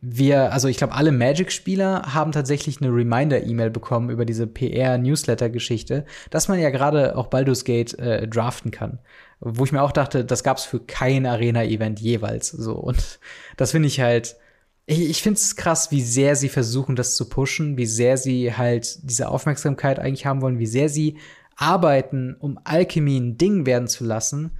[0.00, 6.48] wir, also ich glaube, alle Magic-Spieler haben tatsächlich eine Reminder-E-Mail bekommen über diese PR-Newsletter-Geschichte, dass
[6.48, 8.98] man ja gerade auch Baldur's Gate äh, draften kann.
[9.40, 12.74] Wo ich mir auch dachte, das gab's für kein Arena-Event jeweils so.
[12.74, 13.18] Und
[13.56, 14.36] das finde ich halt,
[14.86, 18.54] ich, ich finde es krass, wie sehr sie versuchen, das zu pushen, wie sehr sie
[18.54, 21.18] halt diese Aufmerksamkeit eigentlich haben wollen, wie sehr sie
[21.56, 24.52] arbeiten, um Alchemy ein Ding werden zu lassen.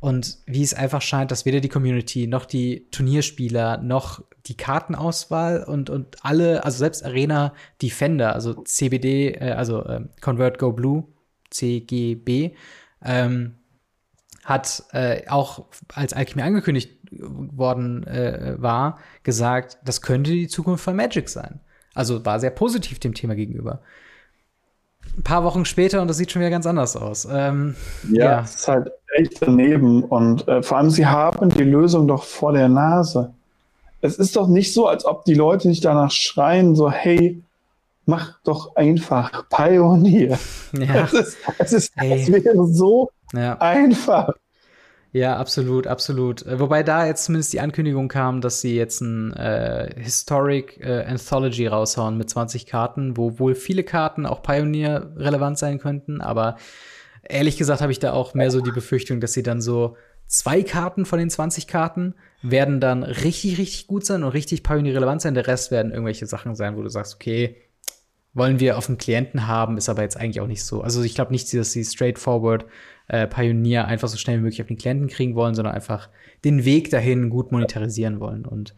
[0.00, 5.64] Und wie es einfach scheint, dass weder die Community noch die Turnierspieler noch die Kartenauswahl
[5.64, 7.52] und, und alle, also selbst Arena
[7.82, 11.04] Defender, also CBD, äh, also äh, Convert Go Blue,
[11.50, 12.54] CGB,
[13.04, 13.56] ähm,
[14.44, 20.96] hat äh, auch als Alchemy angekündigt worden äh, war, gesagt, das könnte die Zukunft von
[20.96, 21.60] Magic sein.
[21.94, 23.80] Also war sehr positiv dem Thema gegenüber.
[25.16, 27.26] Ein paar Wochen später und das sieht schon wieder ganz anders aus.
[27.30, 27.74] Ähm,
[28.10, 32.06] ja, ja, es ist halt echt daneben und äh, vor allem sie haben die Lösung
[32.06, 33.32] doch vor der Nase
[34.00, 37.42] es ist doch nicht so, als ob die Leute nicht danach schreien, so, hey,
[38.06, 40.38] mach doch einfach Pionier.
[40.72, 41.04] Ja.
[41.04, 43.56] Es, ist, es, ist, es wäre so ja.
[43.56, 44.34] einfach.
[45.12, 46.44] Ja, absolut, absolut.
[46.44, 51.04] Äh, wobei da jetzt zumindest die Ankündigung kam, dass sie jetzt ein äh, Historic äh,
[51.04, 56.56] Anthology raushauen mit 20 Karten, wo wohl viele Karten auch Pioneer relevant sein könnten, aber
[57.22, 59.96] ehrlich gesagt habe ich da auch mehr so die Befürchtung, dass sie dann so
[60.26, 65.22] zwei Karten von den 20 Karten werden dann richtig, richtig gut sein und richtig Pioneer-relevant
[65.22, 65.34] sein.
[65.34, 67.56] Der Rest werden irgendwelche Sachen sein, wo du sagst, okay,
[68.38, 70.82] wollen wir auf dem Klienten haben, ist aber jetzt eigentlich auch nicht so.
[70.82, 72.64] Also ich glaube nicht, dass sie straightforward
[73.08, 76.08] äh, Pioneer einfach so schnell wie möglich auf den Klienten kriegen wollen, sondern einfach
[76.44, 78.46] den Weg dahin gut monetarisieren wollen.
[78.46, 78.74] Und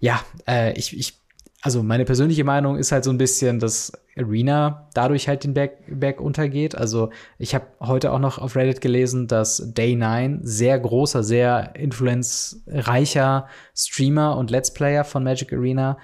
[0.00, 1.18] ja, äh, ich, ich
[1.60, 5.72] also meine persönliche Meinung ist halt so ein bisschen, dass Arena dadurch halt den Berg,
[5.88, 6.76] Berg untergeht.
[6.76, 13.48] Also ich habe heute auch noch auf Reddit gelesen, dass Day9 sehr großer, sehr influenzreicher
[13.74, 15.98] Streamer und Let's Player von Magic Arena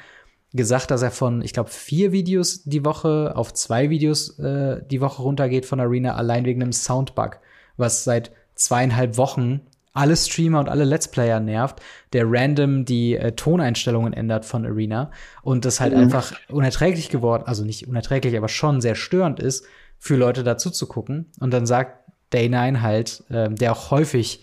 [0.54, 5.00] gesagt, dass er von, ich glaube, vier Videos die Woche auf zwei Videos äh, die
[5.00, 7.38] Woche runtergeht von Arena, allein wegen einem Soundbug,
[7.76, 9.60] was seit zweieinhalb Wochen
[9.92, 11.80] alle Streamer und alle Let's Player nervt,
[12.12, 15.10] der random die äh, Toneinstellungen ändert von Arena
[15.42, 16.00] und das halt mhm.
[16.00, 19.64] einfach unerträglich geworden, also nicht unerträglich, aber schon sehr störend ist,
[19.98, 21.30] für Leute dazu zu gucken.
[21.40, 24.42] Und dann sagt Day9 halt, äh, der auch häufig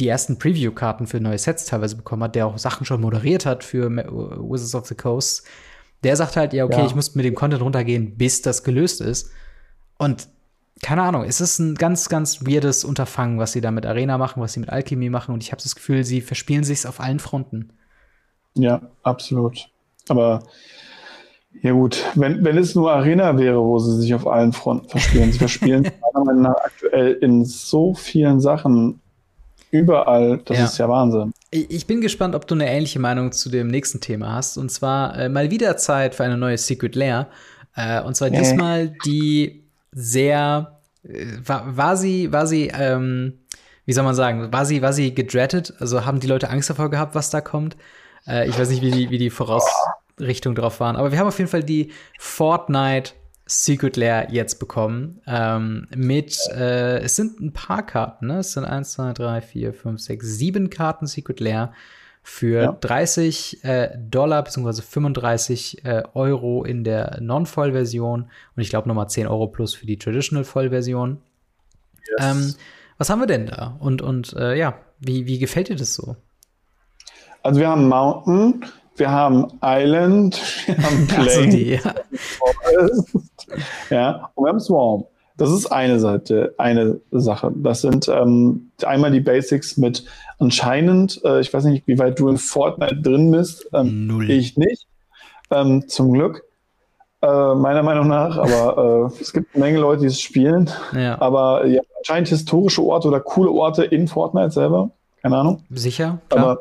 [0.00, 3.62] die ersten Preview-Karten für neue Sets teilweise bekommen hat, der auch Sachen schon moderiert hat
[3.62, 5.46] für Wizards of the Coast,
[6.02, 6.86] der sagt halt, ja, okay, ja.
[6.86, 9.30] ich muss mit dem Content runtergehen, bis das gelöst ist.
[9.98, 10.28] Und
[10.82, 14.42] keine Ahnung, es ist ein ganz, ganz weirdes Unterfangen, was sie da mit Arena machen,
[14.42, 15.34] was sie mit Alchemy machen.
[15.34, 17.74] Und ich habe das Gefühl, sie verspielen sich auf allen Fronten.
[18.54, 19.68] Ja, absolut.
[20.08, 20.42] Aber
[21.62, 25.32] ja gut, wenn, wenn es nur Arena wäre, wo sie sich auf allen Fronten verspielen.
[25.32, 25.82] Sie verspielen
[26.14, 29.00] meiner Meinung nach aktuell in so vielen Sachen
[29.70, 30.40] überall.
[30.44, 30.64] Das ja.
[30.64, 31.32] ist ja Wahnsinn.
[31.50, 34.56] Ich bin gespannt, ob du eine ähnliche Meinung zu dem nächsten Thema hast.
[34.56, 37.28] Und zwar äh, mal wieder Zeit für eine neue Secret Lair.
[37.74, 38.32] Äh, und zwar äh.
[38.32, 43.38] diesmal die sehr, äh, war, war sie, war sie, ähm,
[43.86, 45.74] wie soll man sagen, war sie, war sie gedrettet?
[45.78, 47.76] Also haben die Leute Angst davor gehabt, was da kommt?
[48.26, 50.96] Äh, ich weiß nicht, wie die, wie die Vorausrichtungen drauf waren.
[50.96, 53.12] Aber wir haben auf jeden Fall die Fortnite
[53.50, 55.20] Secret Lair jetzt bekommen.
[55.26, 58.38] Ähm, mit, äh, es sind ein paar Karten, ne?
[58.38, 61.72] Es sind 1, 2, 3, 4, 5, 6, 7 Karten Secret Lair
[62.22, 62.72] für ja.
[62.80, 64.82] 30 äh, Dollar bzw.
[64.82, 69.96] 35 äh, Euro in der Non-Voll-Version und ich glaube nochmal 10 Euro plus für die
[69.96, 71.20] Traditional-Voll-Version.
[72.18, 72.18] Yes.
[72.20, 72.54] Ähm,
[72.98, 73.76] was haben wir denn da?
[73.80, 76.14] Und, und äh, ja, wie, wie gefällt dir das so?
[77.42, 81.20] Also wir haben Mountain, wir haben Island, wir haben Plain.
[81.26, 81.94] Also die, ja.
[83.90, 85.04] Ja, und wir haben Swarm.
[85.36, 87.50] Das ist eine Seite, eine Sache.
[87.54, 90.04] Das sind ähm, einmal die Basics mit
[90.38, 93.66] anscheinend, äh, ich weiß nicht, wie weit du in Fortnite drin bist.
[93.72, 94.30] Ähm, Null.
[94.30, 94.86] Ich nicht.
[95.50, 96.44] Ähm, zum Glück.
[97.22, 100.70] Äh, meiner Meinung nach, aber äh, es gibt eine Menge Leute, die es spielen.
[100.94, 101.20] Ja.
[101.20, 104.90] Aber ja, anscheinend historische Orte oder coole Orte in Fortnite selber.
[105.22, 105.62] Keine Ahnung.
[105.70, 106.18] Sicher.
[106.28, 106.44] Klar.
[106.44, 106.60] Aber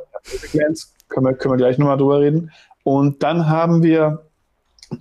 [0.51, 2.51] Clans können wir, können wir gleich nochmal drüber reden.
[2.83, 4.28] Und dann haben wir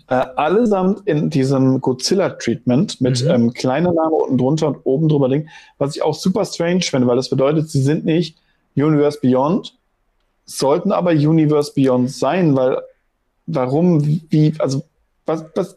[0.08, 3.30] Äh, allesamt in diesem Godzilla-Treatment mit mhm.
[3.30, 7.06] ähm, kleiner Name unten drunter und oben drüber Ding, was ich auch super strange finde,
[7.06, 8.36] weil das bedeutet, sie sind nicht
[8.76, 9.78] Universe Beyond,
[10.44, 12.78] sollten aber Universe Beyond sein, weil
[13.46, 14.82] warum, wie, also
[15.24, 15.76] was, was,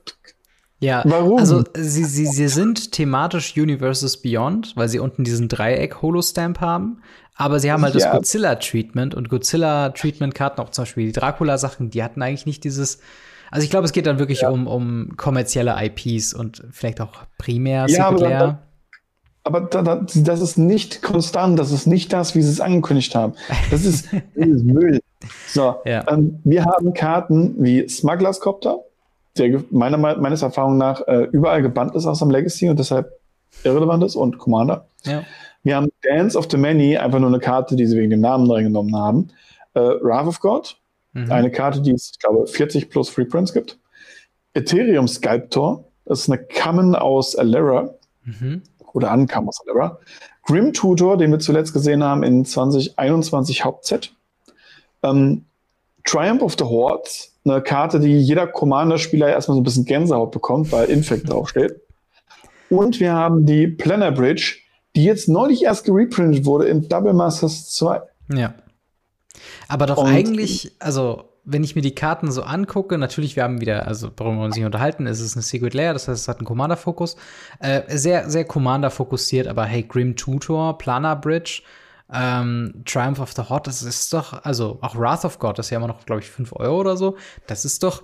[0.82, 1.38] ja, Warum?
[1.38, 7.02] Also sie, sie, sie sind thematisch Universes Beyond, weil sie unten diesen Dreieck-Holostamp haben.
[7.36, 8.00] Aber sie haben halt ja.
[8.00, 13.00] das Godzilla-Treatment und Godzilla-Treatment-Karten, auch zum Beispiel die Dracula-Sachen, die hatten eigentlich nicht dieses.
[13.52, 14.50] Also ich glaube, es geht dann wirklich ja.
[14.50, 18.60] um, um kommerzielle IPs und vielleicht auch primär ja, aber, da,
[19.44, 23.14] aber da, da, das ist nicht konstant, das ist nicht das, wie sie es angekündigt
[23.14, 23.34] haben.
[23.70, 25.02] Das ist, das ist Müll.
[25.48, 26.10] So, ja.
[26.10, 28.80] ähm, wir haben Karten wie Smugglers Copter,
[29.38, 33.12] der meiner, meines Erfahrung nach äh, überall gebannt ist aus dem Legacy und deshalb
[33.64, 34.86] irrelevant ist und Commander.
[35.04, 35.24] Ja.
[35.64, 38.50] Wir haben Dance of the Many, einfach nur eine Karte, die sie wegen dem Namen
[38.50, 39.30] reingenommen haben.
[39.74, 40.78] Äh, Wrath of God,
[41.14, 41.32] mhm.
[41.32, 43.80] eine Karte, die es, ich glaube, 40 plus Free Prints gibt.
[44.54, 47.94] Ethereum Sculptor, das ist eine Common aus Alera.
[48.24, 48.64] Mhm.
[48.94, 50.00] Oder Uncome aus Alera.
[50.44, 54.12] Grim Tutor, den wir zuletzt gesehen haben in 2021 Hauptset.
[55.04, 55.46] Ähm,
[56.04, 60.72] Triumph of the Hordes, eine Karte, die jeder Commander-Spieler erstmal so ein bisschen Gänsehaut bekommt,
[60.72, 61.80] weil Infect draufsteht.
[62.70, 64.58] Und wir haben die Planner Bridge,
[64.96, 68.02] die jetzt neulich erst gereprintet wurde in Double Masters 2.
[68.34, 68.54] Ja.
[69.68, 73.62] Aber doch Und eigentlich, also wenn ich mir die Karten so angucke, natürlich, wir haben
[73.62, 76.28] wieder, also warum wir uns nicht unterhalten, ist es eine Secret Layer, das heißt, es
[76.28, 77.16] hat einen Commander-Fokus.
[77.60, 81.64] Äh, sehr, sehr Commander-fokussiert, aber hey, Grim Tutor, Planar Bridge,
[82.14, 85.70] ähm, Triumph of the Hot, das ist doch, also auch Wrath of God, das ist
[85.72, 87.18] ja immer noch, glaube ich, 5 Euro oder so.
[87.48, 88.04] Das ist doch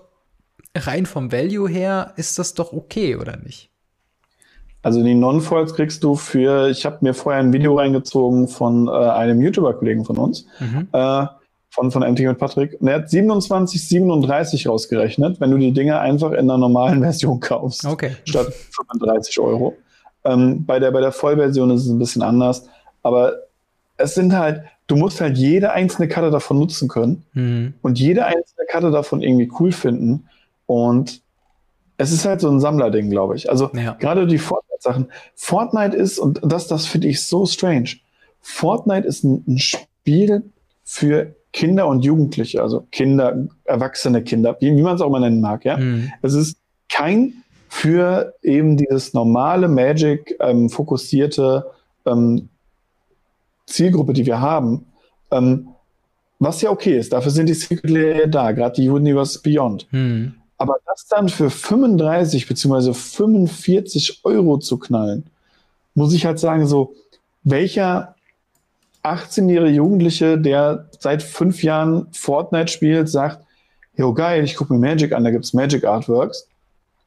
[0.75, 3.71] rein vom Value her, ist das doch okay, oder nicht?
[4.83, 8.91] Also die Non-Foils kriegst du für, ich habe mir vorher ein Video reingezogen von äh,
[8.91, 10.87] einem YouTuber-Kollegen von uns, mhm.
[10.93, 11.25] äh,
[11.69, 12.79] von, von MT mit Patrick.
[12.79, 17.39] Und er hat 27, 37 rausgerechnet, wenn du die Dinge einfach in der normalen Version
[17.39, 17.85] kaufst.
[17.85, 18.11] Okay.
[18.25, 18.53] Statt
[18.89, 19.75] 35 Euro.
[20.23, 22.67] Ähm, bei, der, bei der Vollversion ist es ein bisschen anders.
[23.03, 23.33] Aber
[23.97, 27.73] es sind halt, du musst halt jede einzelne Karte davon nutzen können mhm.
[27.81, 30.27] und jede einzelne Karte davon irgendwie cool finden.
[30.65, 31.21] Und
[31.97, 33.49] es ist halt so ein Sammlerding, glaube ich.
[33.49, 33.93] Also ja.
[33.93, 34.37] gerade die
[34.79, 35.11] Fortnite-Sachen.
[35.35, 37.97] Fortnite ist, und das, das finde ich so strange.
[38.41, 40.43] Fortnite ist ein, ein, Spiel
[40.83, 45.41] für Kinder und Jugendliche, also Kinder, erwachsene Kinder, wie, wie man es auch mal nennen
[45.41, 45.77] mag, ja.
[45.77, 46.11] Mhm.
[46.21, 46.57] Es ist
[46.89, 51.65] kein für eben dieses normale Magic ähm, fokussierte
[52.05, 52.47] ähm,
[53.65, 54.85] Zielgruppe, die wir haben,
[55.31, 55.69] ähm,
[56.39, 59.87] was ja okay ist, dafür sind die Secret Layer da, gerade die Universe Beyond.
[59.89, 60.35] Hm.
[60.57, 62.93] Aber das dann für 35 bzw.
[62.93, 65.25] 45 Euro zu knallen,
[65.93, 66.93] muss ich halt sagen, so,
[67.43, 68.15] welcher
[69.03, 73.45] 18-jährige Jugendliche, der seit fünf Jahren Fortnite spielt, sagt,
[73.95, 76.47] jo geil, ich gucke mir Magic an, da gibt's Magic Artworks.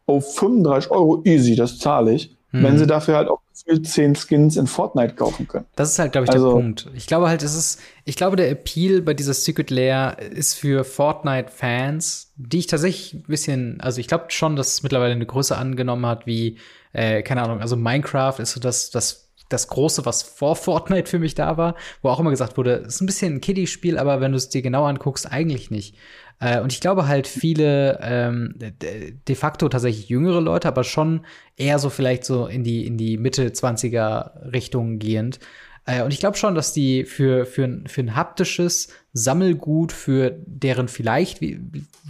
[0.07, 2.35] Oh, 35 Euro, easy, das zahle ich.
[2.53, 2.63] Mhm.
[2.65, 5.67] Wenn sie dafür halt auch gefühlt zehn Skins in Fortnite kaufen können.
[5.77, 6.89] Das ist halt, glaube ich, also, der Punkt.
[6.95, 10.85] Ich glaube halt, es ist, ich glaube, der Appeal bei dieser Secret Lair ist für
[10.85, 15.57] Fortnite-Fans, die ich tatsächlich ein bisschen, also ich glaube schon, dass es mittlerweile eine Größe
[15.57, 16.59] angenommen hat, wie,
[16.93, 21.19] äh, keine Ahnung, also Minecraft ist so das, das das Große, was vor Fortnite für
[21.19, 24.21] mich da war, wo auch immer gesagt wurde, es ist ein bisschen ein Kiddie-Spiel, aber
[24.21, 25.97] wenn du es dir genau anguckst, eigentlich nicht.
[26.41, 31.25] Äh, und ich glaube halt viele ähm, de facto tatsächlich jüngere Leute, aber schon
[31.57, 35.39] eher so vielleicht so in die, in die Mitte 20er Richtung gehend.
[35.85, 40.89] Äh, und ich glaube schon, dass die für, für, für ein haptisches Sammelgut, für deren
[40.89, 41.41] vielleicht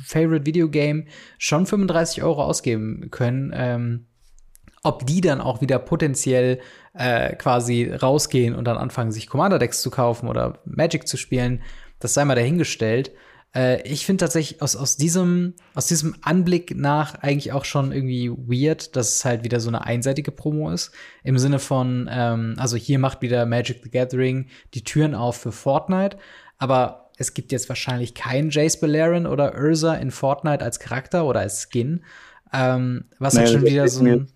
[0.04, 1.06] Favorite Video Game
[1.38, 3.52] schon 35 Euro ausgeben können.
[3.54, 4.06] Ähm,
[4.82, 6.60] ob die dann auch wieder potenziell
[6.94, 11.62] äh, quasi rausgehen und dann anfangen, sich Commander-Decks zu kaufen oder Magic zu spielen,
[11.98, 13.12] das sei mal dahingestellt.
[13.54, 18.30] Äh, ich finde tatsächlich aus, aus, diesem, aus diesem Anblick nach eigentlich auch schon irgendwie
[18.30, 20.92] weird, dass es halt wieder so eine einseitige Promo ist.
[21.24, 25.52] Im Sinne von, ähm, also hier macht wieder Magic the Gathering die Türen auf für
[25.52, 26.18] Fortnite,
[26.58, 31.40] aber es gibt jetzt wahrscheinlich keinen Jace Balerion oder Ursa in Fortnite als Charakter oder
[31.40, 32.02] als Skin.
[32.52, 34.28] Ähm, was naja, halt schon wieder so ein.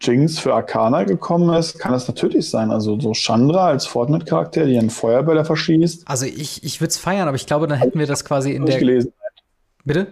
[0.00, 2.70] Jinx für Arcana gekommen ist, kann das natürlich sein.
[2.70, 6.08] Also so Chandra als Fortnite-Charakter, die einen Feuerbäller verschießt.
[6.08, 8.64] Also ich, ich würde es feiern, aber ich glaube, dann hätten wir das quasi in
[8.64, 8.78] der.
[8.78, 9.12] Gelesen.
[9.84, 10.06] Bitte?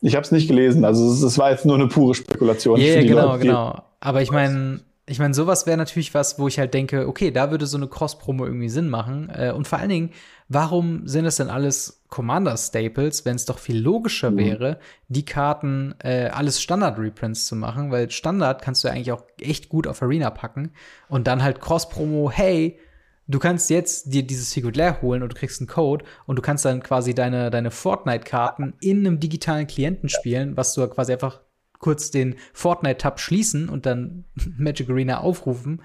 [0.00, 0.84] Ich habe es nicht gelesen.
[0.84, 2.80] Also es, es, war jetzt nur eine pure Spekulation.
[2.80, 3.82] Ja, yeah, genau, Leute, genau.
[4.00, 4.80] Aber ich meine,
[5.12, 7.86] ich meine, sowas wäre natürlich was, wo ich halt denke, okay, da würde so eine
[7.86, 9.28] Cross-Promo irgendwie Sinn machen.
[9.28, 10.10] Äh, und vor allen Dingen,
[10.48, 14.38] warum sind es denn alles Commander-Staples, wenn es doch viel logischer mhm.
[14.38, 17.90] wäre, die Karten äh, alles Standard-Reprints zu machen?
[17.90, 20.72] Weil Standard kannst du ja eigentlich auch echt gut auf Arena packen
[21.10, 22.78] und dann halt Cross-Promo, hey,
[23.28, 26.42] du kannst jetzt dir dieses Secret Lair holen und du kriegst einen Code und du
[26.42, 31.42] kannst dann quasi deine, deine Fortnite-Karten in einem digitalen Klienten spielen, was du quasi einfach
[31.82, 34.24] kurz den Fortnite-Tab schließen und dann
[34.56, 35.82] Magic Arena aufrufen.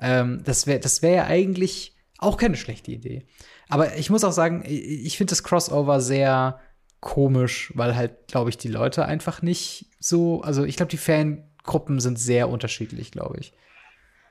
[0.00, 3.26] Ähm, das wäre das wär ja eigentlich auch keine schlechte Idee.
[3.68, 6.60] Aber ich muss auch sagen, ich finde das Crossover sehr
[7.00, 12.00] komisch, weil halt, glaube ich, die Leute einfach nicht so, also ich glaube, die Fangruppen
[12.00, 13.52] sind sehr unterschiedlich, glaube ich.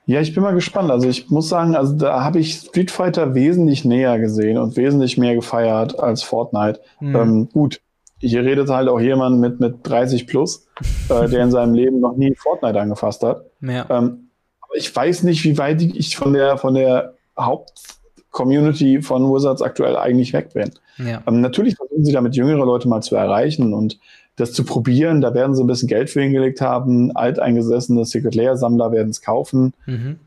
[0.05, 0.89] Ja, ich bin mal gespannt.
[0.89, 5.17] Also ich muss sagen, also da habe ich Street Fighter wesentlich näher gesehen und wesentlich
[5.17, 6.79] mehr gefeiert als Fortnite.
[7.01, 7.15] Mhm.
[7.15, 7.81] Ähm, gut,
[8.19, 10.67] hier redet halt auch jemand mit, mit 30 plus,
[11.09, 13.45] äh, der in seinem Leben noch nie Fortnite angefasst hat.
[13.61, 13.85] Ja.
[13.89, 14.29] Ähm,
[14.61, 19.95] aber ich weiß nicht, wie weit ich von der, von der Hauptcommunity von Wizards aktuell
[19.95, 20.71] eigentlich weg bin.
[20.97, 21.21] Ja.
[21.27, 23.99] Ähm, natürlich versuchen sie damit jüngere Leute mal zu erreichen und
[24.35, 25.21] das zu probieren.
[25.21, 27.15] Da werden sie ein bisschen Geld für hingelegt haben.
[27.15, 29.73] Alteingesessene Secret Layer-Sammler werden es kaufen.
[29.85, 30.19] Mhm.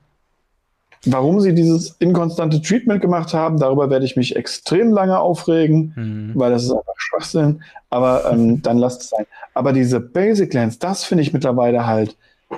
[1.07, 6.33] Warum sie dieses inkonstante Treatment gemacht haben, darüber werde ich mich extrem lange aufregen, mhm.
[6.35, 7.63] weil das ist einfach Schwachsinn.
[7.89, 9.27] Aber ähm, dann lasst es sein.
[9.55, 12.17] Aber diese Basic Lands, das finde ich mittlerweile halt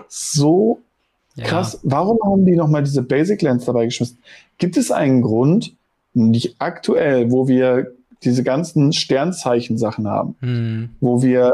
[0.08, 0.80] so
[1.36, 1.44] ja.
[1.44, 1.78] krass.
[1.84, 4.18] Warum haben die nochmal diese Basic Lands dabei geschmissen?
[4.58, 5.74] Gibt es einen Grund,
[6.14, 7.92] nicht aktuell, wo wir
[8.24, 10.90] diese ganzen Sternzeichen-Sachen haben, mhm.
[11.00, 11.52] wo wir äh,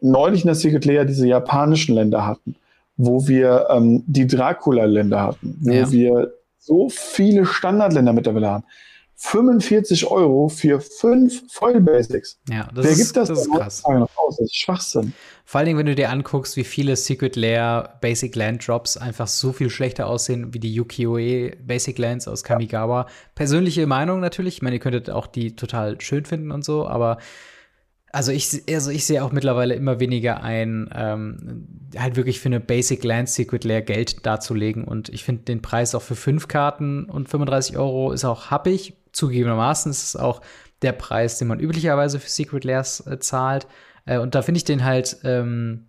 [0.00, 2.56] neulich in der Secret Layer diese japanischen Länder hatten,
[2.96, 5.90] wo wir ähm, die Dracula-Länder hatten, wo ja.
[5.90, 8.64] wir so viele Standardländer mittlerweile haben.
[9.16, 12.40] 45 Euro für fünf Foil Basics.
[12.48, 13.82] Ja, das Wer ist, gibt das, das ist krass.
[13.88, 14.36] Noch aus?
[14.36, 15.12] Das ist Schwachsinn.
[15.44, 19.28] Vor allen Dingen, wenn du dir anguckst, wie viele Secret Lair Basic Land Drops einfach
[19.28, 23.02] so viel schlechter aussehen wie die Yukioe Basic Lands aus Kamigawa.
[23.02, 23.06] Ja.
[23.34, 24.56] Persönliche Meinung natürlich.
[24.56, 27.18] Ich meine, ihr könntet auch die total schön finden und so, aber
[28.14, 31.66] also ich, also ich sehe auch mittlerweile immer weniger ein, ähm,
[31.98, 34.84] halt wirklich für eine Basic Land Secret Lair Geld darzulegen.
[34.84, 38.94] Und ich finde den Preis auch für fünf Karten und 35 Euro ist auch happig.
[39.12, 40.42] Zugegebenermaßen ist es auch
[40.82, 43.66] der Preis, den man üblicherweise für Secret Lairs äh, zahlt.
[44.06, 45.86] Äh, und da finde ich den halt, ähm,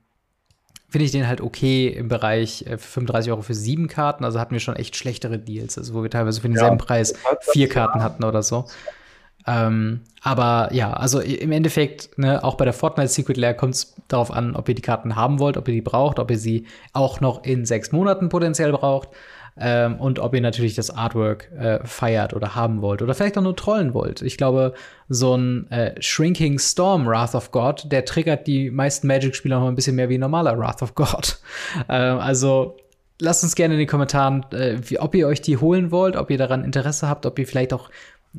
[0.89, 4.25] finde ich den halt okay im Bereich äh, 35 Euro für sieben Karten.
[4.25, 7.13] Also hatten wir schon echt schlechtere Deals, also wo wir teilweise für denselben ja, Preis
[7.51, 8.65] vier Karten hatten oder so.
[9.47, 13.95] Ähm, aber ja, also im Endeffekt, ne, auch bei der Fortnite Secret Lair kommt es
[14.07, 16.65] darauf an, ob ihr die Karten haben wollt, ob ihr die braucht, ob ihr sie
[16.93, 19.09] auch noch in sechs Monaten potenziell braucht.
[19.57, 23.41] Ähm, und ob ihr natürlich das Artwork äh, feiert oder haben wollt oder vielleicht auch
[23.41, 24.21] nur trollen wollt.
[24.21, 24.73] Ich glaube,
[25.07, 29.75] so ein äh, Shrinking Storm Wrath of God, der triggert die meisten Magic-Spieler noch ein
[29.75, 31.39] bisschen mehr wie ein normaler Wrath of God.
[31.89, 32.75] ähm, also
[33.21, 36.29] lasst uns gerne in den Kommentaren, äh, wie, ob ihr euch die holen wollt, ob
[36.31, 37.89] ihr daran Interesse habt, ob ihr vielleicht auch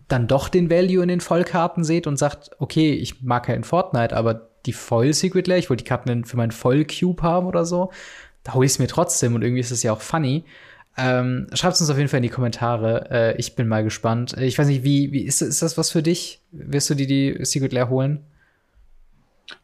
[0.09, 4.17] dann doch den Value in den Vollkarten seht und sagt, okay, ich mag kein Fortnite,
[4.17, 7.65] aber die Foil Secret Lair, ich wollte die Karten für meinen Voll Cube haben oder
[7.65, 7.91] so,
[8.43, 10.45] da hole ich es mir trotzdem und irgendwie ist es ja auch funny.
[10.99, 13.11] Ähm, Schreibt uns auf jeden Fall in die Kommentare.
[13.11, 14.37] Äh, ich bin mal gespannt.
[14.37, 16.41] Äh, ich weiß nicht, wie, wie ist, ist das was für dich?
[16.53, 18.25] Wirst du dir die Secret Lair holen?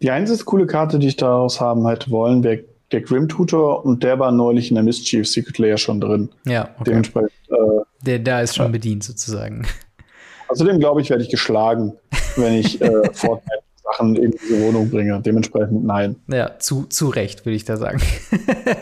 [0.02, 4.02] Die einzige coole Karte, die ich daraus haben hätte wollen, wäre der Grim Tutor und
[4.02, 6.28] der war neulich in der Mischief Secret Layer schon drin.
[6.44, 6.90] Ja, okay.
[6.90, 7.32] Dementsprechend.
[7.48, 8.72] Äh, der da ist schon ja.
[8.72, 9.66] bedient sozusagen.
[10.52, 11.94] Außerdem glaube ich, werde ich geschlagen,
[12.36, 15.20] wenn ich äh, Fortnite Sachen in diese Wohnung bringe.
[15.20, 16.16] Dementsprechend nein.
[16.28, 18.00] Ja, zu, zu Recht, würde ich da sagen.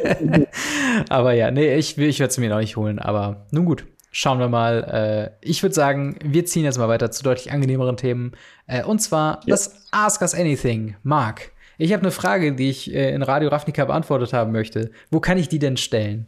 [1.09, 2.99] aber ja, nee, ich, ich werde es mir noch nicht holen.
[2.99, 5.31] Aber nun gut, schauen wir mal.
[5.43, 8.33] Äh, ich würde sagen, wir ziehen jetzt mal weiter zu deutlich angenehmeren Themen.
[8.67, 9.71] Äh, und zwar yes.
[9.71, 10.97] das Ask Us Anything.
[11.03, 14.91] Marc, ich habe eine Frage, die ich äh, in Radio Ravnica beantwortet haben möchte.
[15.11, 16.27] Wo kann ich die denn stellen?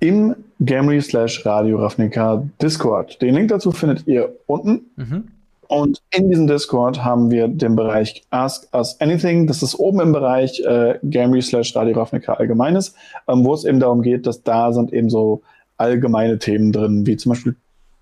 [0.00, 3.20] im Gamery slash Radio Ravnica Discord.
[3.22, 4.90] Den Link dazu findet ihr unten.
[4.96, 5.28] Mhm.
[5.68, 9.46] Und in diesem Discord haben wir den Bereich Ask Us Anything.
[9.46, 12.94] Das ist oben im Bereich äh, Gamery slash Radio Ravnica Allgemeines,
[13.28, 15.42] ähm, wo es eben darum geht, dass da sind eben so
[15.76, 17.54] allgemeine Themen drin, wie zum Beispiel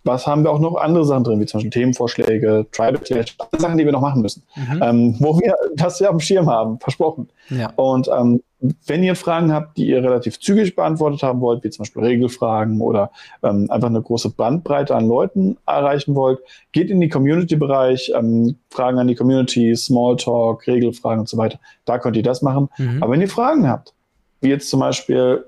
[0.07, 3.76] was haben wir auch noch andere Sachen drin, wie zum Beispiel Themenvorschläge, Tribal Clash, Sachen,
[3.76, 4.82] die wir noch machen müssen, mhm.
[4.82, 7.28] ähm, wo wir das ja am Schirm haben, versprochen.
[7.50, 7.72] Ja.
[7.76, 8.42] Und ähm,
[8.86, 12.80] wenn ihr Fragen habt, die ihr relativ zügig beantwortet haben wollt, wie zum Beispiel Regelfragen
[12.80, 13.11] oder
[13.42, 16.38] ähm, einfach eine große Bandbreite an Leuten erreichen wollt,
[16.72, 21.59] geht in die Community-Bereich, ähm, Fragen an die Community, Smalltalk, Regelfragen und so weiter.
[21.84, 22.68] Da könnt ihr das machen.
[22.78, 23.02] Mhm.
[23.02, 23.92] Aber wenn ihr Fragen habt,
[24.40, 25.44] wie jetzt zum Beispiel,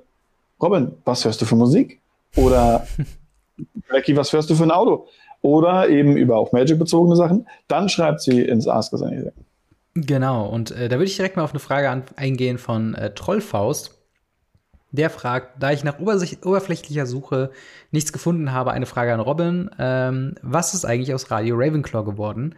[0.61, 2.01] Robin, was hörst du für Musik?
[2.37, 2.87] Oder
[3.91, 5.07] Becky, was hörst du für ein Auto?
[5.41, 9.33] Oder eben über auch Magic-bezogene Sachen, dann schreibt sie ins Ask Us Anything.
[9.95, 13.15] Genau, und äh, da würde ich direkt mal auf eine Frage an, eingehen von äh,
[13.15, 13.95] Trollfaust.
[14.91, 17.51] Der fragt, da ich nach oberflächlicher Suche
[17.91, 19.71] nichts gefunden habe, eine Frage an Robin.
[19.79, 22.55] Ähm, was ist eigentlich aus Radio Ravenclaw geworden?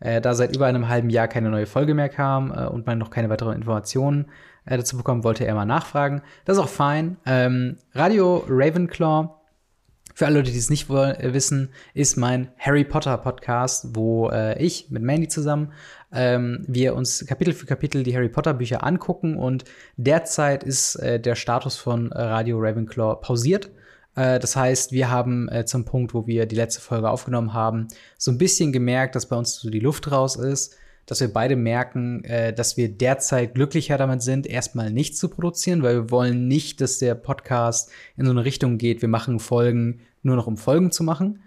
[0.00, 2.98] Äh, da seit über einem halben Jahr keine neue Folge mehr kam äh, und man
[2.98, 4.26] noch keine weiteren Informationen
[4.64, 6.22] äh, dazu bekommen, wollte er mal nachfragen.
[6.44, 7.18] Das ist auch fein.
[7.26, 9.28] Ähm, Radio Ravenclaw
[10.16, 14.56] Für alle Leute, die es nicht äh, wissen, ist mein Harry Potter Podcast, wo äh,
[14.62, 15.72] ich mit Mandy zusammen
[16.12, 19.64] ähm, wir uns Kapitel für Kapitel die Harry Potter Bücher angucken und
[19.96, 23.72] derzeit ist äh, der Status von Radio Ravenclaw pausiert.
[24.14, 27.88] Äh, das heißt, wir haben äh, zum Punkt, wo wir die letzte Folge aufgenommen haben,
[28.16, 31.56] so ein bisschen gemerkt, dass bei uns so die Luft raus ist dass wir beide
[31.56, 36.48] merken, äh, dass wir derzeit glücklicher damit sind, erstmal nichts zu produzieren, weil wir wollen
[36.48, 40.56] nicht, dass der Podcast in so eine Richtung geht, wir machen Folgen nur noch um
[40.56, 41.40] Folgen zu machen.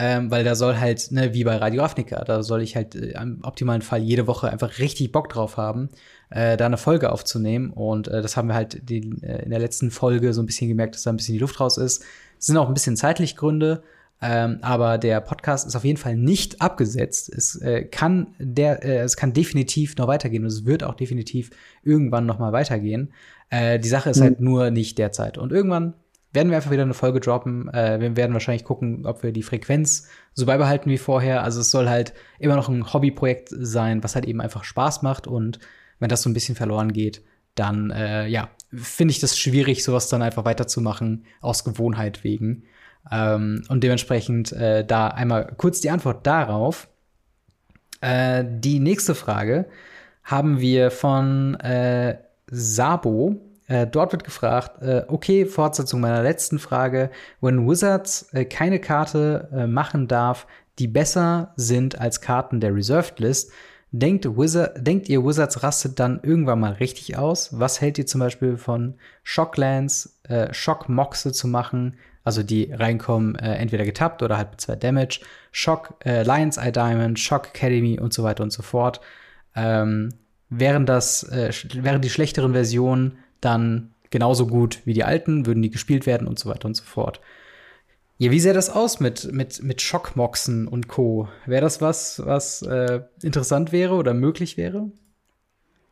[0.00, 3.20] Ähm, weil da soll halt, ne, wie bei Radio Afnica, da soll ich halt äh,
[3.20, 5.88] im optimalen Fall jede Woche einfach richtig Bock drauf haben,
[6.30, 7.70] äh, da eine Folge aufzunehmen.
[7.70, 10.68] Und äh, das haben wir halt die, äh, in der letzten Folge so ein bisschen
[10.68, 12.04] gemerkt, dass da ein bisschen die Luft raus ist.
[12.38, 13.82] Es sind auch ein bisschen zeitlich Gründe.
[14.20, 17.28] Ähm, aber der Podcast ist auf jeden Fall nicht abgesetzt.
[17.28, 21.50] Es äh, kann der, äh, es kann definitiv noch weitergehen und es wird auch definitiv
[21.84, 23.12] irgendwann noch mal weitergehen.
[23.50, 24.24] Äh, die Sache ist mhm.
[24.24, 25.38] halt nur nicht derzeit.
[25.38, 25.94] Und irgendwann
[26.32, 27.68] werden wir einfach wieder eine Folge droppen.
[27.72, 31.44] Äh, wir werden wahrscheinlich gucken, ob wir die Frequenz so beibehalten wie vorher.
[31.44, 35.26] Also es soll halt immer noch ein Hobbyprojekt sein, was halt eben einfach Spaß macht.
[35.26, 35.60] Und
[36.00, 37.22] wenn das so ein bisschen verloren geht,
[37.54, 42.64] dann äh, ja, finde ich das schwierig, sowas dann einfach weiterzumachen aus Gewohnheit wegen.
[43.10, 46.88] Ähm, und dementsprechend äh, da einmal kurz die Antwort darauf.
[48.00, 49.66] Äh, die nächste Frage
[50.24, 52.18] haben wir von äh,
[52.50, 53.40] Sabo.
[53.66, 57.10] Äh, dort wird gefragt, äh, okay, Fortsetzung meiner letzten Frage.
[57.40, 60.46] Wenn Wizards äh, keine Karte machen darf,
[60.78, 63.52] die besser sind als Karten der Reserved List,
[63.90, 67.58] Denkt, Wizard, denkt ihr, Wizards rastet dann irgendwann mal richtig aus?
[67.58, 71.96] Was hält ihr zum Beispiel von Shocklands, äh, Shockmoxe zu machen?
[72.28, 75.20] Also die reinkommen, äh, entweder getappt oder halt mit zwei Damage.
[75.50, 79.00] Shock, äh, Lions Eye Diamond, Shock Academy und so weiter und so fort.
[79.56, 80.10] Ähm,
[80.50, 85.70] wären das, äh, wären die schlechteren Versionen dann genauso gut wie die alten, würden die
[85.70, 87.22] gespielt werden und so weiter und so fort.
[88.18, 91.28] Ja, wie sähe das aus mit, mit, mit Schockmoxen und Co.?
[91.46, 94.90] Wäre das was, was äh, interessant wäre oder möglich wäre?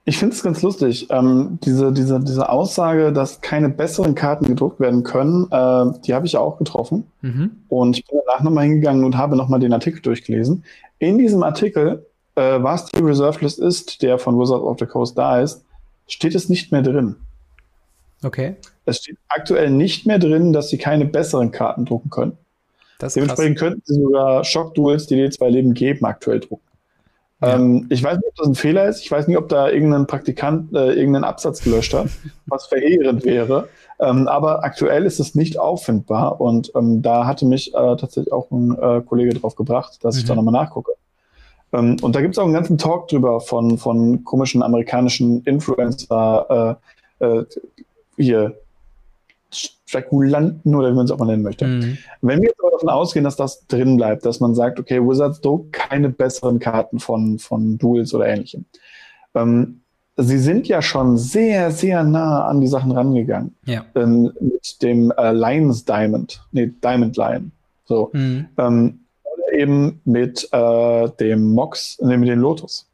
[0.08, 1.08] Ich finde es ganz lustig.
[1.10, 6.26] Ähm, diese, diese, diese Aussage, dass keine besseren Karten gedruckt werden können, äh, die habe
[6.26, 7.10] ich auch getroffen.
[7.22, 7.50] Mhm.
[7.68, 10.62] Und ich bin danach nochmal hingegangen und habe nochmal den Artikel durchgelesen.
[11.00, 15.18] In diesem Artikel, äh, was die Reserve List ist, der von Wizards of the Coast
[15.18, 15.64] da ist,
[16.06, 17.16] steht es nicht mehr drin.
[18.22, 18.54] Okay.
[18.84, 22.38] Es steht aktuell nicht mehr drin, dass sie keine besseren Karten drucken können.
[23.00, 23.68] Dementsprechend krass.
[23.68, 26.65] könnten sie sogar Shock Duels, die dir zwei Leben geben, aktuell drucken.
[27.42, 27.54] Ja.
[27.54, 29.00] Ähm, ich weiß nicht, ob das ein Fehler ist.
[29.02, 32.08] Ich weiß nicht, ob da irgendein Praktikant äh, irgendeinen Absatz gelöscht hat,
[32.46, 33.68] was verheerend wäre.
[33.98, 36.40] Ähm, aber aktuell ist es nicht auffindbar.
[36.40, 40.20] Und ähm, da hatte mich äh, tatsächlich auch ein äh, Kollege drauf gebracht, dass mhm.
[40.20, 40.92] ich da nochmal nachgucke.
[41.72, 46.78] Ähm, und da gibt es auch einen ganzen Talk drüber von, von komischen amerikanischen Influencer,
[47.20, 47.44] äh, äh,
[48.16, 48.58] hier,
[49.86, 51.66] Spekulanten oder wie man es auch mal nennen möchte.
[51.66, 51.98] Mhm.
[52.20, 55.40] Wenn wir jetzt aber davon ausgehen, dass das drin bleibt, dass man sagt, okay, Wizards
[55.40, 58.64] druckt keine besseren Karten von, von Duels oder ähnlichem.
[59.34, 59.80] Ähm,
[60.16, 63.54] sie sind ja schon sehr, sehr nah an die Sachen rangegangen.
[63.64, 63.84] Ja.
[63.94, 67.52] Ähm, mit dem äh, Lions Diamond, nee, Diamond Lion.
[67.84, 68.10] So.
[68.12, 68.46] Mhm.
[68.58, 72.88] Ähm, oder eben mit äh, dem Mox, nee, mit dem Lotus.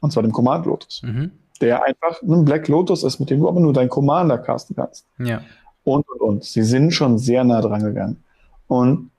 [0.00, 1.02] Und zwar dem Command Lotus.
[1.02, 1.32] Mhm.
[1.60, 5.04] Der einfach ein Black Lotus ist, mit dem du aber nur deinen Commander casten kannst.
[5.18, 5.42] Ja
[5.88, 6.44] und, und, und.
[6.44, 8.22] Sie sind schon sehr nah dran gegangen.
[8.66, 9.10] Und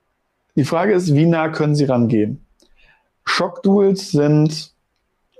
[0.55, 2.45] die Frage ist, wie nah können sie rangehen?
[3.25, 4.73] Schockduels sind,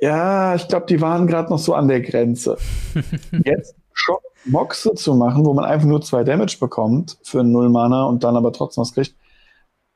[0.02, 2.58] ja, ich glaube, die waren gerade noch so an der Grenze.
[3.46, 8.24] Jetzt Schockboxe zu machen, wo man einfach nur zwei Damage bekommt für null Mana und
[8.24, 9.16] dann aber trotzdem was kriegt.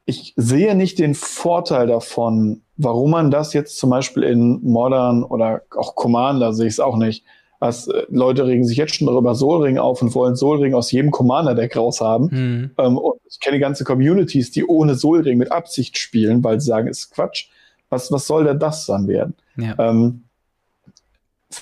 [0.05, 5.61] Ich sehe nicht den Vorteil davon, warum man das jetzt zum Beispiel in Modern oder
[5.77, 7.23] auch Commander sehe ich es auch nicht,
[7.63, 11.11] was, äh, Leute regen sich jetzt schon darüber Soul auf und wollen Soul aus jedem
[11.11, 12.25] Commander-Deck raus haben.
[12.25, 12.71] Mhm.
[12.77, 16.89] Ähm, und ich kenne ganze Communities, die ohne Soul mit Absicht spielen, weil sie sagen,
[16.89, 17.47] ist Quatsch.
[17.89, 19.35] Was, was soll denn das dann werden?
[19.55, 19.75] Ja.
[19.79, 20.25] Ähm,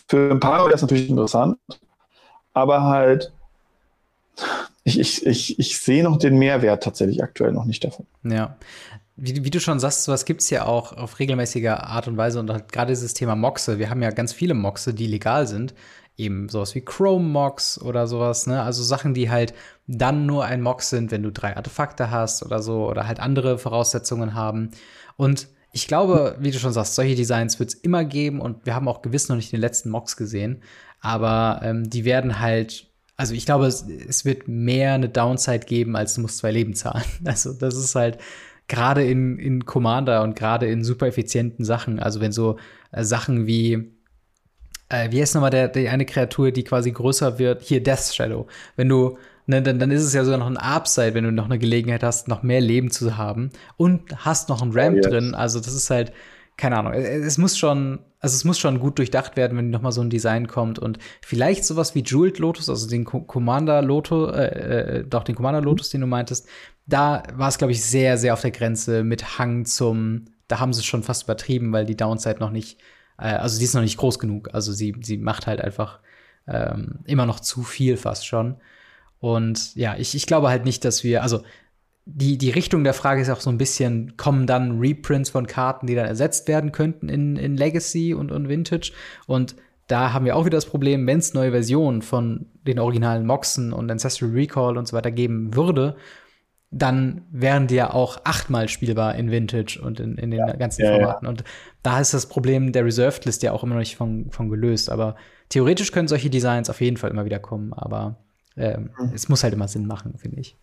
[0.07, 1.59] für ein paar wäre das natürlich interessant,
[2.53, 3.31] aber halt,
[4.83, 8.07] ich, ich, ich, ich sehe noch den Mehrwert tatsächlich aktuell noch nicht davon.
[8.23, 8.55] Ja.
[9.15, 12.39] Wie, wie du schon sagst, sowas gibt es ja auch auf regelmäßiger Art und Weise
[12.39, 13.77] und gerade dieses Thema Moxe.
[13.77, 15.73] Wir haben ja ganz viele Moxe, die legal sind.
[16.17, 18.61] Eben sowas wie Chrome Mox oder sowas, ne?
[18.61, 19.53] Also Sachen, die halt
[19.87, 23.57] dann nur ein Mox sind, wenn du drei Artefakte hast oder so oder halt andere
[23.57, 24.71] Voraussetzungen haben.
[25.17, 28.75] Und ich glaube, wie du schon sagst, solche Designs wird es immer geben und wir
[28.75, 30.63] haben auch gewiss noch nicht den letzten Mox gesehen.
[30.99, 32.91] Aber ähm, die werden halt
[33.21, 36.73] also ich glaube, es, es, wird mehr eine Downside geben, als du musst zwei Leben
[36.73, 37.03] zahlen.
[37.23, 38.17] Also das ist halt
[38.71, 42.57] gerade in, in Commander und gerade in super effizienten Sachen, also wenn so
[42.93, 43.91] äh, Sachen wie
[44.87, 47.61] äh, wie heißt nochmal der, die eine Kreatur, die quasi größer wird?
[47.61, 48.47] Hier Death Shadow.
[48.77, 51.45] Wenn du, ne, dann, dann ist es ja sogar noch ein Upside, wenn du noch
[51.45, 55.07] eine Gelegenheit hast, noch mehr Leben zu haben und hast noch ein Ramp oh, yes.
[55.07, 55.35] drin.
[55.35, 56.13] Also das ist halt,
[56.55, 59.91] keine Ahnung, es muss schon, also es muss schon gut durchdacht werden, wenn noch mal
[59.91, 64.99] so ein Design kommt und vielleicht sowas wie Jeweled Lotus, also den Commander Lotus, äh,
[64.99, 66.47] äh, doch den Commander Lotus, den du meintest,
[66.85, 70.73] da war es glaube ich sehr, sehr auf der Grenze mit Hang zum, da haben
[70.73, 72.79] sie es schon fast übertrieben, weil die Downside noch nicht,
[73.17, 75.99] äh, also die ist noch nicht groß genug, also sie, sie macht halt einfach
[76.47, 78.57] ähm, immer noch zu viel fast schon.
[79.19, 81.43] Und ja, ich, ich glaube halt nicht, dass wir, also
[82.05, 85.87] die, die Richtung der Frage ist auch so ein bisschen, kommen dann Reprints von Karten,
[85.87, 88.91] die dann ersetzt werden könnten in, in Legacy und, und Vintage?
[89.27, 89.55] Und
[89.87, 93.73] da haben wir auch wieder das Problem, wenn es neue Versionen von den originalen Moxen
[93.73, 95.95] und Ancestral Recall und so weiter geben würde,
[96.71, 100.85] dann wären die ja auch achtmal spielbar in Vintage und in, in den ja, ganzen
[100.85, 101.25] ja, Formaten.
[101.25, 101.29] Ja.
[101.29, 101.43] Und
[101.83, 104.89] da ist das Problem der Reserved List ja auch immer noch nicht von, von gelöst.
[104.89, 105.15] Aber
[105.49, 107.73] theoretisch können solche Designs auf jeden Fall immer wieder kommen.
[107.73, 108.15] Aber
[108.55, 109.11] ähm, mhm.
[109.13, 110.57] es muss halt immer Sinn machen, finde ich.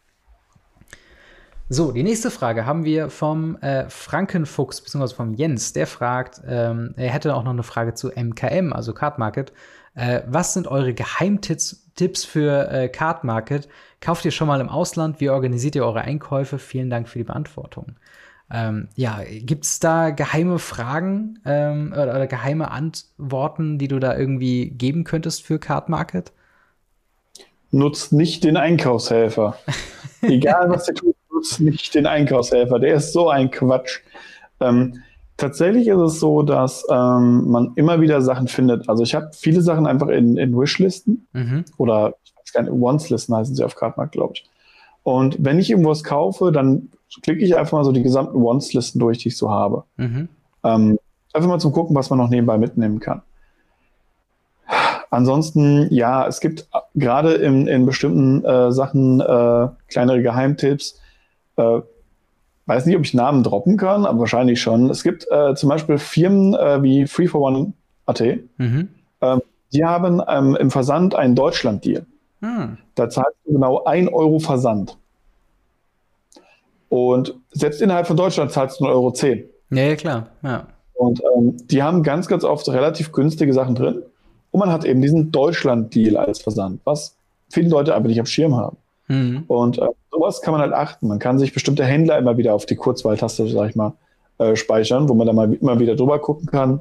[1.68, 5.74] So, die nächste Frage haben wir vom äh, Frankenfuchs, beziehungsweise vom Jens.
[5.74, 9.52] Der fragt, ähm, er hätte auch noch eine Frage zu MKM, also Card Market.
[9.98, 13.68] Äh, was sind eure Geheimtipps Tipps für äh, Card Market?
[14.00, 15.20] Kauft ihr schon mal im Ausland?
[15.20, 16.60] Wie organisiert ihr eure Einkäufe?
[16.60, 17.96] Vielen Dank für die Beantwortung.
[18.48, 24.70] Ähm, ja, gibt's da geheime Fragen ähm, oder, oder, geheime Antworten, die du da irgendwie
[24.70, 26.32] geben könntest für Card Market?
[27.72, 29.58] Nutzt nicht den Einkaufshelfer.
[30.22, 32.78] Egal, was ihr tut, nutzt nicht den Einkaufshelfer.
[32.78, 34.00] Der ist so ein Quatsch.
[34.60, 35.02] Ähm,
[35.38, 38.88] tatsächlich ist es so, dass ähm, man immer wieder Sachen findet.
[38.90, 41.64] Also ich habe viele Sachen einfach in, in Wishlisten mhm.
[41.78, 44.44] oder ich weiß gar nicht, Wants-Listen heißen sie auf Cardmarkt, glaube ich.
[45.04, 46.90] Und wenn ich irgendwas kaufe, dann
[47.22, 49.84] klicke ich einfach mal so die gesamten Wants-Listen durch, die ich so habe.
[49.96, 50.28] Mhm.
[50.64, 50.98] Ähm,
[51.32, 53.22] einfach mal zum Gucken, was man noch nebenbei mitnehmen kann.
[55.10, 61.00] Ansonsten, ja, es gibt gerade in, in bestimmten äh, Sachen äh, kleinere Geheimtipps.
[61.56, 61.80] Äh,
[62.68, 64.90] weiß nicht, ob ich Namen droppen kann, aber wahrscheinlich schon.
[64.90, 67.72] Es gibt äh, zum Beispiel Firmen äh, wie Free for One
[68.06, 68.20] AT.
[68.58, 68.88] Mhm.
[69.22, 69.40] Ähm,
[69.72, 72.06] die haben ähm, im Versand einen Deutschland-Deal.
[72.40, 72.78] Mhm.
[72.94, 74.98] Da zahlst du genau 1 Euro Versand.
[76.90, 79.12] Und selbst innerhalb von Deutschland zahlst du 1,10 Euro.
[79.12, 79.44] 10.
[79.70, 80.26] Ja, ja, klar.
[80.42, 80.66] Ja.
[80.94, 84.02] Und ähm, die haben ganz, ganz oft relativ günstige Sachen drin.
[84.50, 87.16] Und man hat eben diesen Deutschland-Deal als Versand, was
[87.50, 88.76] viele Leute einfach nicht am Schirm haben.
[89.08, 89.44] Mhm.
[89.48, 91.08] Und äh, sowas kann man halt achten.
[91.08, 93.94] Man kann sich bestimmte Händler immer wieder auf die Kurzwahltaste, sag ich mal,
[94.38, 96.80] äh, speichern, wo man dann mal immer wieder drüber gucken kann,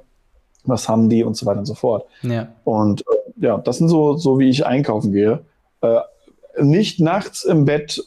[0.65, 2.05] was haben die und so weiter und so fort.
[2.21, 2.49] Ja.
[2.63, 5.39] Und äh, ja, das sind so, so wie ich einkaufen gehe.
[5.81, 5.99] Äh,
[6.59, 8.03] nicht nachts im Bett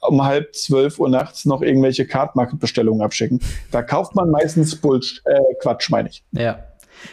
[0.00, 3.40] um halb zwölf Uhr nachts noch irgendwelche Card Market Bestellungen abschicken.
[3.70, 6.24] Da kauft man meistens Bullsh äh, Quatsch, meine ich.
[6.32, 6.58] Ja,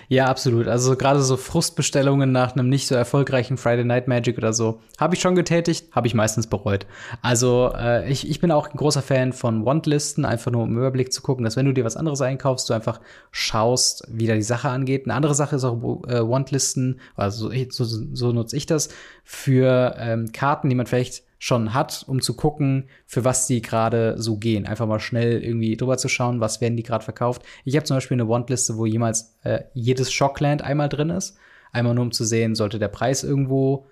[0.07, 0.67] ja, absolut.
[0.67, 5.15] Also gerade so Frustbestellungen nach einem nicht so erfolgreichen Friday Night Magic oder so, habe
[5.15, 6.85] ich schon getätigt, habe ich meistens bereut.
[7.21, 11.13] Also äh, ich, ich bin auch ein großer Fan von Want-Listen, einfach nur um Überblick
[11.13, 12.99] zu gucken, dass wenn du dir was anderes einkaufst, du einfach
[13.31, 15.05] schaust, wie da die Sache angeht.
[15.05, 18.89] Eine andere Sache ist auch äh, Want-Listen, also so, so, so nutze ich das,
[19.23, 24.21] für ähm, Karten, die man vielleicht schon hat, um zu gucken, für was die gerade
[24.21, 24.67] so gehen.
[24.67, 27.43] Einfach mal schnell irgendwie drüber zu schauen, was werden die gerade verkauft.
[27.63, 31.37] Ich habe zum Beispiel eine Want-Liste, wo jemals äh, jedes Shockland einmal drin ist.
[31.71, 33.87] Einmal nur um zu sehen, sollte der Preis irgendwo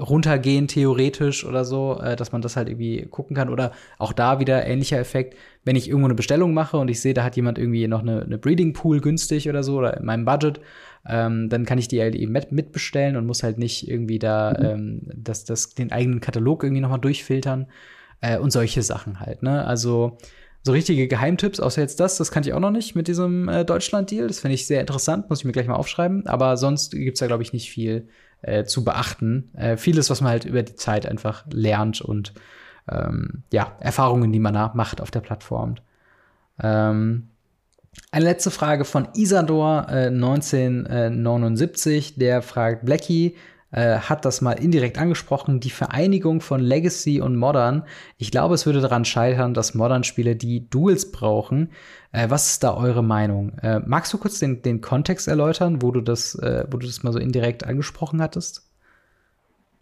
[0.00, 3.50] runtergehen, theoretisch oder so, äh, dass man das halt irgendwie gucken kann.
[3.50, 7.14] Oder auch da wieder ähnlicher Effekt, wenn ich irgendwo eine Bestellung mache und ich sehe,
[7.14, 10.24] da hat jemand irgendwie noch eine, eine Breeding Pool günstig oder so oder in meinem
[10.24, 10.60] Budget,
[11.06, 14.54] ähm, dann kann ich die halt eben mit, mitbestellen und muss halt nicht irgendwie da
[14.58, 14.64] mhm.
[14.64, 17.66] ähm, das, das, den eigenen Katalog irgendwie nochmal durchfiltern
[18.20, 19.42] äh, und solche Sachen halt.
[19.42, 19.64] Ne?
[19.64, 20.18] Also
[20.62, 23.64] so richtige Geheimtipps, außer jetzt das, das kannte ich auch noch nicht mit diesem äh,
[23.64, 24.26] Deutschland-Deal.
[24.26, 26.26] Das finde ich sehr interessant, muss ich mir gleich mal aufschreiben.
[26.26, 28.08] Aber sonst gibt's da, glaube ich, nicht viel
[28.42, 29.50] äh, zu beachten.
[29.56, 32.34] Äh, vieles, was man halt über die Zeit einfach lernt und
[32.90, 35.76] ähm, ja, Erfahrungen, die man macht auf der Plattform.
[36.60, 37.28] Ähm,
[38.10, 43.36] eine letzte Frage von Isador äh, 1979, der fragt Blackie,
[43.70, 47.84] äh, hat das mal indirekt angesprochen, die Vereinigung von Legacy und Modern.
[48.16, 51.70] Ich glaube, es würde daran scheitern, dass Modern-Spiele die Duels brauchen.
[52.12, 53.58] Äh, was ist da eure Meinung?
[53.58, 57.02] Äh, magst du kurz den, den Kontext erläutern, wo du das, äh, wo du das
[57.02, 58.66] mal so indirekt angesprochen hattest?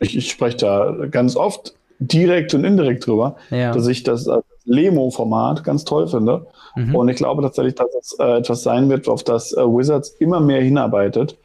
[0.00, 3.72] Ich, ich spreche da ganz oft direkt und indirekt drüber, ja.
[3.72, 4.28] dass ich das
[4.66, 6.46] Lemo-Format ganz toll finde.
[6.74, 6.94] Mhm.
[6.94, 10.40] Und ich glaube tatsächlich, dass es äh, etwas sein wird, auf das äh, Wizards immer
[10.40, 11.38] mehr hinarbeitet.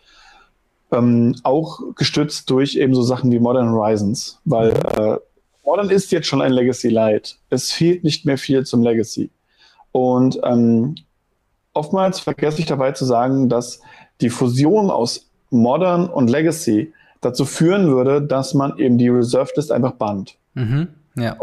[0.92, 5.18] Ähm, auch gestützt durch eben so Sachen wie Modern Horizons, weil äh,
[5.64, 7.38] Modern ist jetzt schon ein Legacy Light.
[7.50, 9.30] Es fehlt nicht mehr viel zum Legacy.
[9.94, 10.96] Und ähm,
[11.74, 13.82] oftmals vergesse ich dabei zu sagen, dass
[14.20, 19.72] die Fusion aus Modern und Legacy dazu führen würde, dass man eben die Reserved List
[19.72, 20.36] einfach bannt.
[20.56, 20.88] Mhm.
[21.16, 21.38] Ja.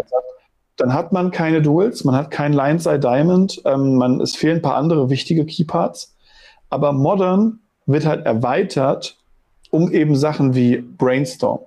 [0.78, 4.62] Dann hat man keine Duels, man hat kein Lineside Diamond, ähm, man, es fehlen ein
[4.62, 6.14] paar andere wichtige Keyparts.
[6.70, 9.16] Aber Modern wird halt erweitert
[9.70, 11.60] um eben Sachen wie Brainstorm,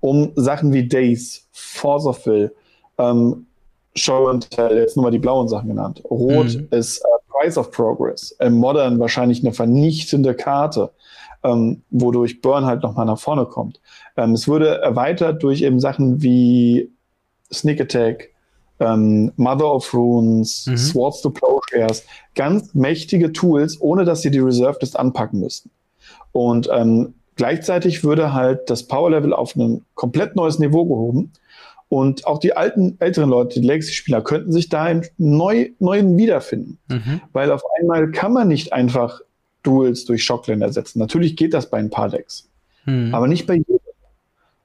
[0.00, 2.52] um Sachen wie Days, Force of Will,
[2.98, 3.46] ähm,
[3.94, 6.02] Show and Tell, jetzt nur mal die blauen Sachen genannt.
[6.10, 6.68] Rot mhm.
[6.70, 8.32] ist äh, Price of Progress.
[8.40, 10.90] Im Modern wahrscheinlich eine vernichtende Karte,
[11.44, 13.80] ähm, wodurch Burn halt nochmal nach vorne kommt.
[14.16, 16.90] Ähm, es wurde erweitert durch eben Sachen wie
[17.52, 18.30] Sneak Attack,
[18.80, 20.76] ähm, Mother of Runes, mhm.
[20.76, 22.04] Swords to Plowshares,
[22.34, 25.70] ganz mächtige Tools, ohne dass sie die Reserved List anpacken müssten.
[26.32, 31.32] Und ähm, gleichzeitig würde halt das Power Level auf ein komplett neues Niveau gehoben.
[31.88, 36.78] Und auch die alten, älteren Leute, die Legacy-Spieler, könnten sich da im neu, neuen wiederfinden.
[36.88, 37.20] Mhm.
[37.32, 39.20] Weil auf einmal kann man nicht einfach
[39.62, 40.98] Duels durch Shockland ersetzen.
[40.98, 42.48] Natürlich geht das bei ein paar Decks.
[42.86, 43.14] Mhm.
[43.14, 43.78] Aber nicht bei jedem.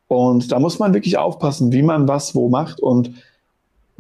[0.08, 2.82] Und da muss man wirklich aufpassen, wie man was wo macht.
[2.82, 3.14] Und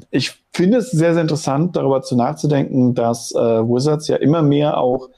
[0.09, 4.77] ich finde es sehr, sehr interessant, darüber zu nachzudenken, dass äh, Wizards ja immer mehr
[4.77, 5.09] auch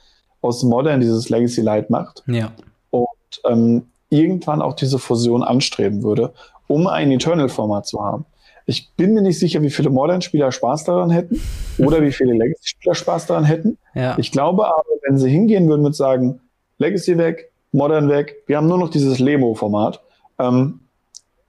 [0.42, 2.24] aus Modern dieses Legacy Light macht.
[2.28, 2.52] Ja.
[2.90, 3.08] Und
[3.46, 6.34] ähm, irgendwann auch diese Fusion anstreben würde
[6.68, 8.26] um ein Eternal-Format zu haben.
[8.66, 11.42] Ich bin mir nicht sicher, wie viele Modern-Spieler Spaß daran hätten
[11.78, 13.78] oder wie viele Legacy-Spieler Spaß daran hätten.
[13.94, 14.18] Ja.
[14.18, 16.40] Ich glaube aber, wenn sie hingehen würden und sagen,
[16.78, 20.02] Legacy weg, Modern weg, wir haben nur noch dieses Lemo-Format,
[20.40, 20.80] ähm,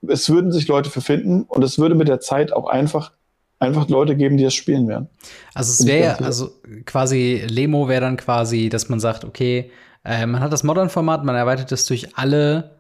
[0.07, 3.12] es würden sich Leute für finden und es würde mit der Zeit auch einfach
[3.59, 5.09] einfach Leute geben, die das spielen werden.
[5.55, 6.50] Also es wäre, also
[6.84, 9.70] quasi Lemo wäre dann quasi, dass man sagt, okay,
[10.05, 12.72] äh, man hat das Modern-Format, man erweitert es durch alle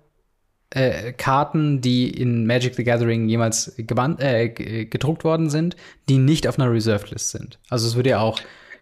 [0.70, 5.76] äh, Karten, die in Magic the Gathering jemals äh, gedruckt worden sind,
[6.08, 7.58] die nicht auf einer Reserved List sind.
[7.70, 8.38] Also es würde ja auch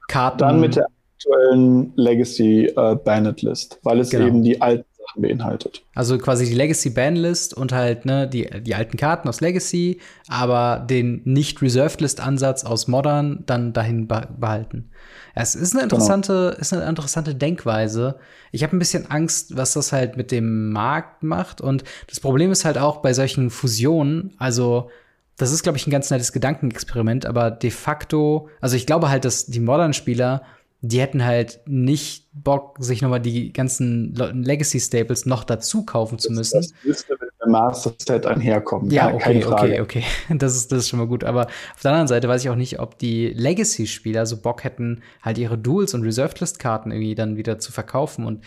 [0.08, 0.38] Karten.
[0.38, 0.86] Dann mit der
[1.16, 4.26] aktuellen Legacy äh, Banned List, weil es genau.
[4.26, 4.86] eben die alten
[5.16, 5.82] beinhaltet.
[5.94, 10.00] Also quasi die Legacy Ban List und halt ne, die, die alten Karten aus Legacy,
[10.28, 14.90] aber den nicht Reserved List Ansatz aus Modern dann dahin behalten.
[15.34, 15.96] Es ist eine genau.
[15.96, 16.60] interessante, genau.
[16.60, 18.16] ist eine interessante Denkweise.
[18.50, 21.60] Ich habe ein bisschen Angst, was das halt mit dem Markt macht.
[21.60, 24.90] Und das Problem ist halt auch bei solchen Fusionen, also
[25.38, 29.24] das ist, glaube ich, ein ganz nettes Gedankenexperiment, aber de facto, also ich glaube halt,
[29.24, 30.42] dass die modernen Spieler
[30.84, 36.32] die hätten halt nicht Bock, sich nochmal die ganzen Legacy Staples noch dazu kaufen zu
[36.32, 36.58] müssen.
[36.58, 38.90] Das, das müsste mit dem Master Set einherkommen.
[38.90, 40.04] Ja, ja okay, okay, okay.
[40.34, 41.22] Das ist, das ist schon mal gut.
[41.22, 45.02] Aber auf der anderen Seite weiß ich auch nicht, ob die Legacy-Spieler so Bock hätten,
[45.22, 48.26] halt ihre Duels und Reserved List-Karten irgendwie dann wieder zu verkaufen.
[48.26, 48.42] Und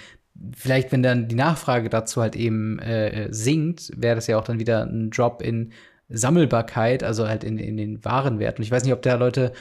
[0.58, 4.60] vielleicht, wenn dann die Nachfrage dazu halt eben äh, sinkt, wäre das ja auch dann
[4.60, 5.72] wieder ein Drop in
[6.10, 8.60] Sammelbarkeit, also halt in, in den Warenwert.
[8.60, 9.54] Und ich weiß nicht, ob da Leute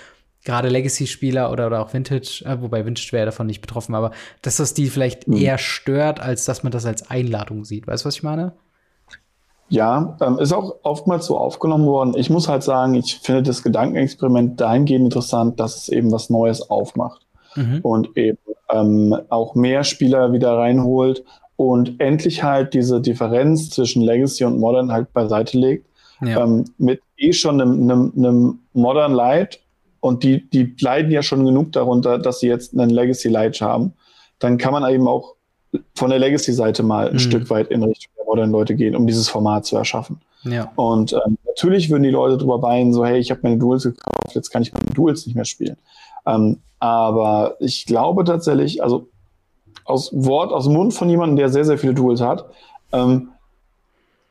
[0.45, 4.57] gerade Legacy-Spieler oder, oder auch Vintage, äh, wobei Vintage wäre davon nicht betroffen, aber dass
[4.57, 5.36] das die vielleicht mhm.
[5.36, 7.86] eher stört, als dass man das als Einladung sieht.
[7.86, 8.53] Weißt du, was ich meine?
[9.70, 12.14] Ja, ähm, ist auch oftmals so aufgenommen worden.
[12.16, 16.68] Ich muss halt sagen, ich finde das Gedankenexperiment dahingehend interessant, dass es eben was Neues
[16.70, 17.26] aufmacht
[17.57, 17.80] mhm.
[17.82, 18.38] und eben
[18.70, 21.24] ähm, auch mehr Spieler wieder reinholt
[21.57, 25.86] und endlich halt diese Differenz zwischen Legacy und Modern halt beiseite legt.
[26.20, 26.45] Ja.
[26.45, 29.61] Ähm, mit eh schon einem, einem, einem Modern Light
[30.05, 33.95] und die, die leiden ja schon genug darunter, dass sie jetzt einen Legacy Light haben,
[34.39, 35.35] dann kann man eben auch
[35.95, 37.21] von der Legacy-Seite mal ein mhm.
[37.21, 40.21] Stück weit in Richtung der modernen Leute gehen, um dieses Format zu erschaffen.
[40.43, 40.71] Ja.
[40.76, 44.35] Und ähm, natürlich würden die Leute drüber weinen, so, hey, ich habe meine Duels gekauft,
[44.35, 45.79] jetzt kann ich meine Duels nicht mehr spielen.
[46.26, 49.09] Ähm, aber ich glaube tatsächlich, also
[49.87, 52.45] aus Wort, aus dem Mund von jemandem, der sehr, sehr viele Duels hat,
[52.93, 53.31] ähm,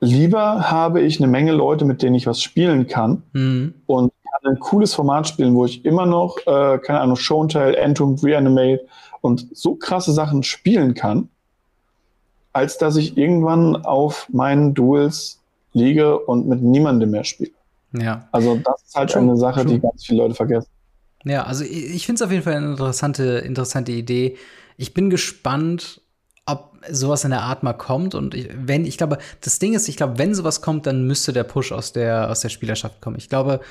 [0.01, 3.73] lieber habe ich eine Menge Leute, mit denen ich was spielen kann mhm.
[3.87, 7.75] und ein cooles Format spielen, wo ich immer noch, äh, keine Ahnung, Show and Tell,
[7.75, 8.85] Entomb, Reanimate
[9.21, 11.29] und so krasse Sachen spielen kann,
[12.51, 15.39] als dass ich irgendwann auf meinen Duels
[15.73, 17.51] liege und mit niemandem mehr spiele.
[17.93, 18.27] Ja.
[18.31, 20.69] Also das ist halt true, eine Sache, die ganz viele Leute vergessen.
[21.23, 24.37] Ja, also ich, ich finde es auf jeden Fall eine interessante, interessante Idee.
[24.77, 26.01] Ich bin gespannt,
[26.45, 28.15] ob sowas in der Art mal kommt.
[28.15, 31.31] Und ich, wenn, ich glaube, das Ding ist, ich glaube, wenn sowas kommt, dann müsste
[31.31, 33.17] der Push aus der, aus der Spielerschaft kommen.
[33.17, 33.61] Ich glaube,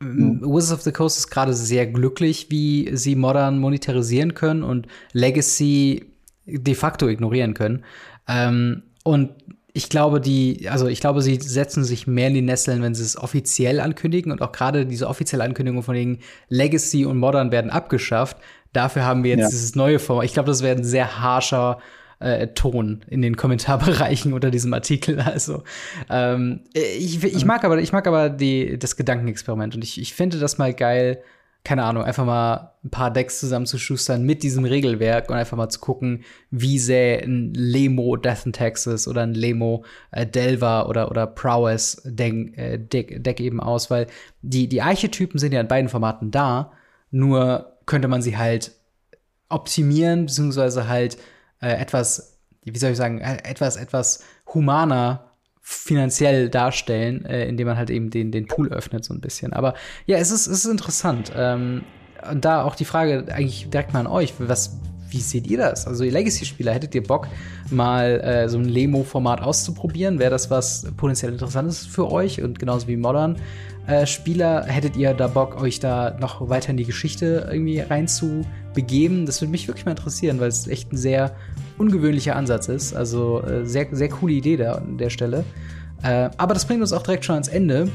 [0.00, 0.40] Mhm.
[0.42, 6.06] Wizards of the Coast ist gerade sehr glücklich, wie sie Modern monetarisieren können und Legacy
[6.46, 7.84] de facto ignorieren können.
[8.28, 9.30] Ähm, und
[9.76, 13.02] ich glaube, die, also ich glaube, sie setzen sich mehr in die Nesseln, wenn sie
[13.02, 16.18] es offiziell ankündigen und auch gerade diese offizielle Ankündigung von den
[16.48, 18.36] Legacy und Modern werden abgeschafft.
[18.72, 19.48] Dafür haben wir jetzt ja.
[19.48, 20.26] dieses neue Format.
[20.26, 21.78] Ich glaube, das wäre ein sehr harscher
[22.20, 25.20] äh, Ton in den Kommentarbereichen unter diesem Artikel.
[25.20, 25.62] Also
[26.10, 29.74] ähm, ich, ich mag aber, ich mag aber die, das Gedankenexperiment.
[29.74, 31.22] Und ich, ich finde das mal geil,
[31.64, 35.80] keine Ahnung, einfach mal ein paar Decks zusammenzuschustern mit diesem Regelwerk und einfach mal zu
[35.80, 41.26] gucken, wie sähe ein Lemo Death in Texas oder ein Lemo äh, Delver oder, oder
[41.26, 44.08] Prowess Deck, äh, Deck, eben aus, weil
[44.42, 46.72] die, die Archetypen sind ja in beiden Formaten da,
[47.10, 48.72] nur könnte man sie halt
[49.48, 51.16] optimieren, beziehungsweise halt
[51.64, 54.22] äh, etwas, wie soll ich sagen, äh, etwas, etwas
[54.52, 55.30] humaner
[55.66, 59.54] finanziell darstellen, äh, indem man halt eben den, den Pool öffnet, so ein bisschen.
[59.54, 59.74] Aber
[60.04, 61.32] ja, es ist, es ist interessant.
[61.34, 61.84] Ähm,
[62.30, 64.78] und da auch die Frage eigentlich direkt mal an euch, was,
[65.08, 65.86] wie seht ihr das?
[65.86, 67.28] Also, ihr Legacy-Spieler, hättet ihr Bock,
[67.70, 70.18] mal äh, so ein Lemo-Format auszuprobieren?
[70.18, 72.42] Wäre das was potenziell Interessantes für euch?
[72.42, 73.36] Und genauso wie Modern
[73.86, 79.24] äh, Spieler, hättet ihr da Bock, euch da noch weiter in die Geschichte irgendwie reinzubegeben?
[79.24, 81.34] Das würde mich wirklich mal interessieren, weil es echt ein sehr
[81.78, 82.94] ungewöhnlicher Ansatz ist.
[82.94, 85.44] Also äh, sehr, sehr coole Idee da an der Stelle.
[86.02, 87.88] Äh, aber das bringt uns auch direkt schon ans Ende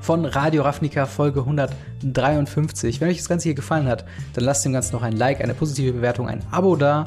[0.00, 3.00] von Radio Ravnica Folge 153.
[3.00, 5.54] Wenn euch das Ganze hier gefallen hat, dann lasst dem Ganzen noch ein Like, eine
[5.54, 7.04] positive Bewertung, ein Abo da.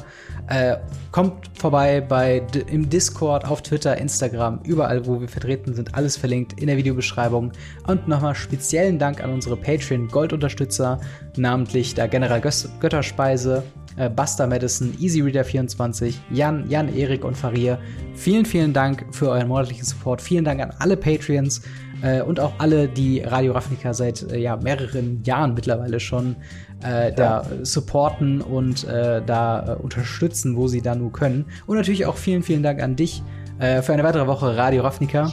[0.48, 0.78] Äh,
[1.11, 6.60] kommt vorbei bei im Discord, auf Twitter, Instagram, überall, wo wir vertreten sind, alles verlinkt
[6.61, 7.52] in der Videobeschreibung.
[7.88, 10.99] Und nochmal speziellen Dank an unsere Patreon Gold-Unterstützer,
[11.36, 13.64] namentlich der General Götterspeise,
[13.98, 17.80] äh, Buster Madison, EasyReader24, Jan, Jan, Erik und Farir.
[18.15, 20.22] Vielen, vielen Dank für euren monatlichen Support.
[20.22, 21.61] Vielen Dank an alle Patreons
[22.02, 26.36] äh, und auch alle, die Radio Ravnica seit äh, ja, mehreren Jahren mittlerweile schon
[26.84, 27.11] äh, ja.
[27.11, 31.45] da supporten und äh, da äh, unterstützen, wo sie da nur können.
[31.65, 33.24] Und natürlich auch vielen, vielen Dank an dich
[33.60, 35.32] für eine weitere Woche Radio Ravnica.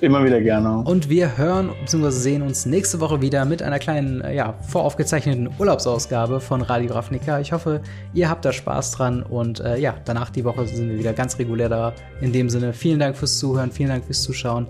[0.00, 0.78] Immer wieder gerne.
[0.84, 2.10] Und wir hören bzw.
[2.10, 7.40] sehen uns nächste Woche wieder mit einer kleinen, äh, ja, voraufgezeichneten Urlaubsausgabe von Radio Ravnica.
[7.40, 7.80] Ich hoffe,
[8.14, 11.38] ihr habt da Spaß dran und äh, ja, danach die Woche sind wir wieder ganz
[11.38, 11.92] regulär da.
[12.20, 14.66] In dem Sinne, vielen Dank fürs Zuhören, vielen Dank fürs Zuschauen.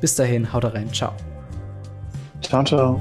[0.00, 1.12] Bis dahin, haut rein, ciao.
[2.42, 3.00] Ciao, ciao.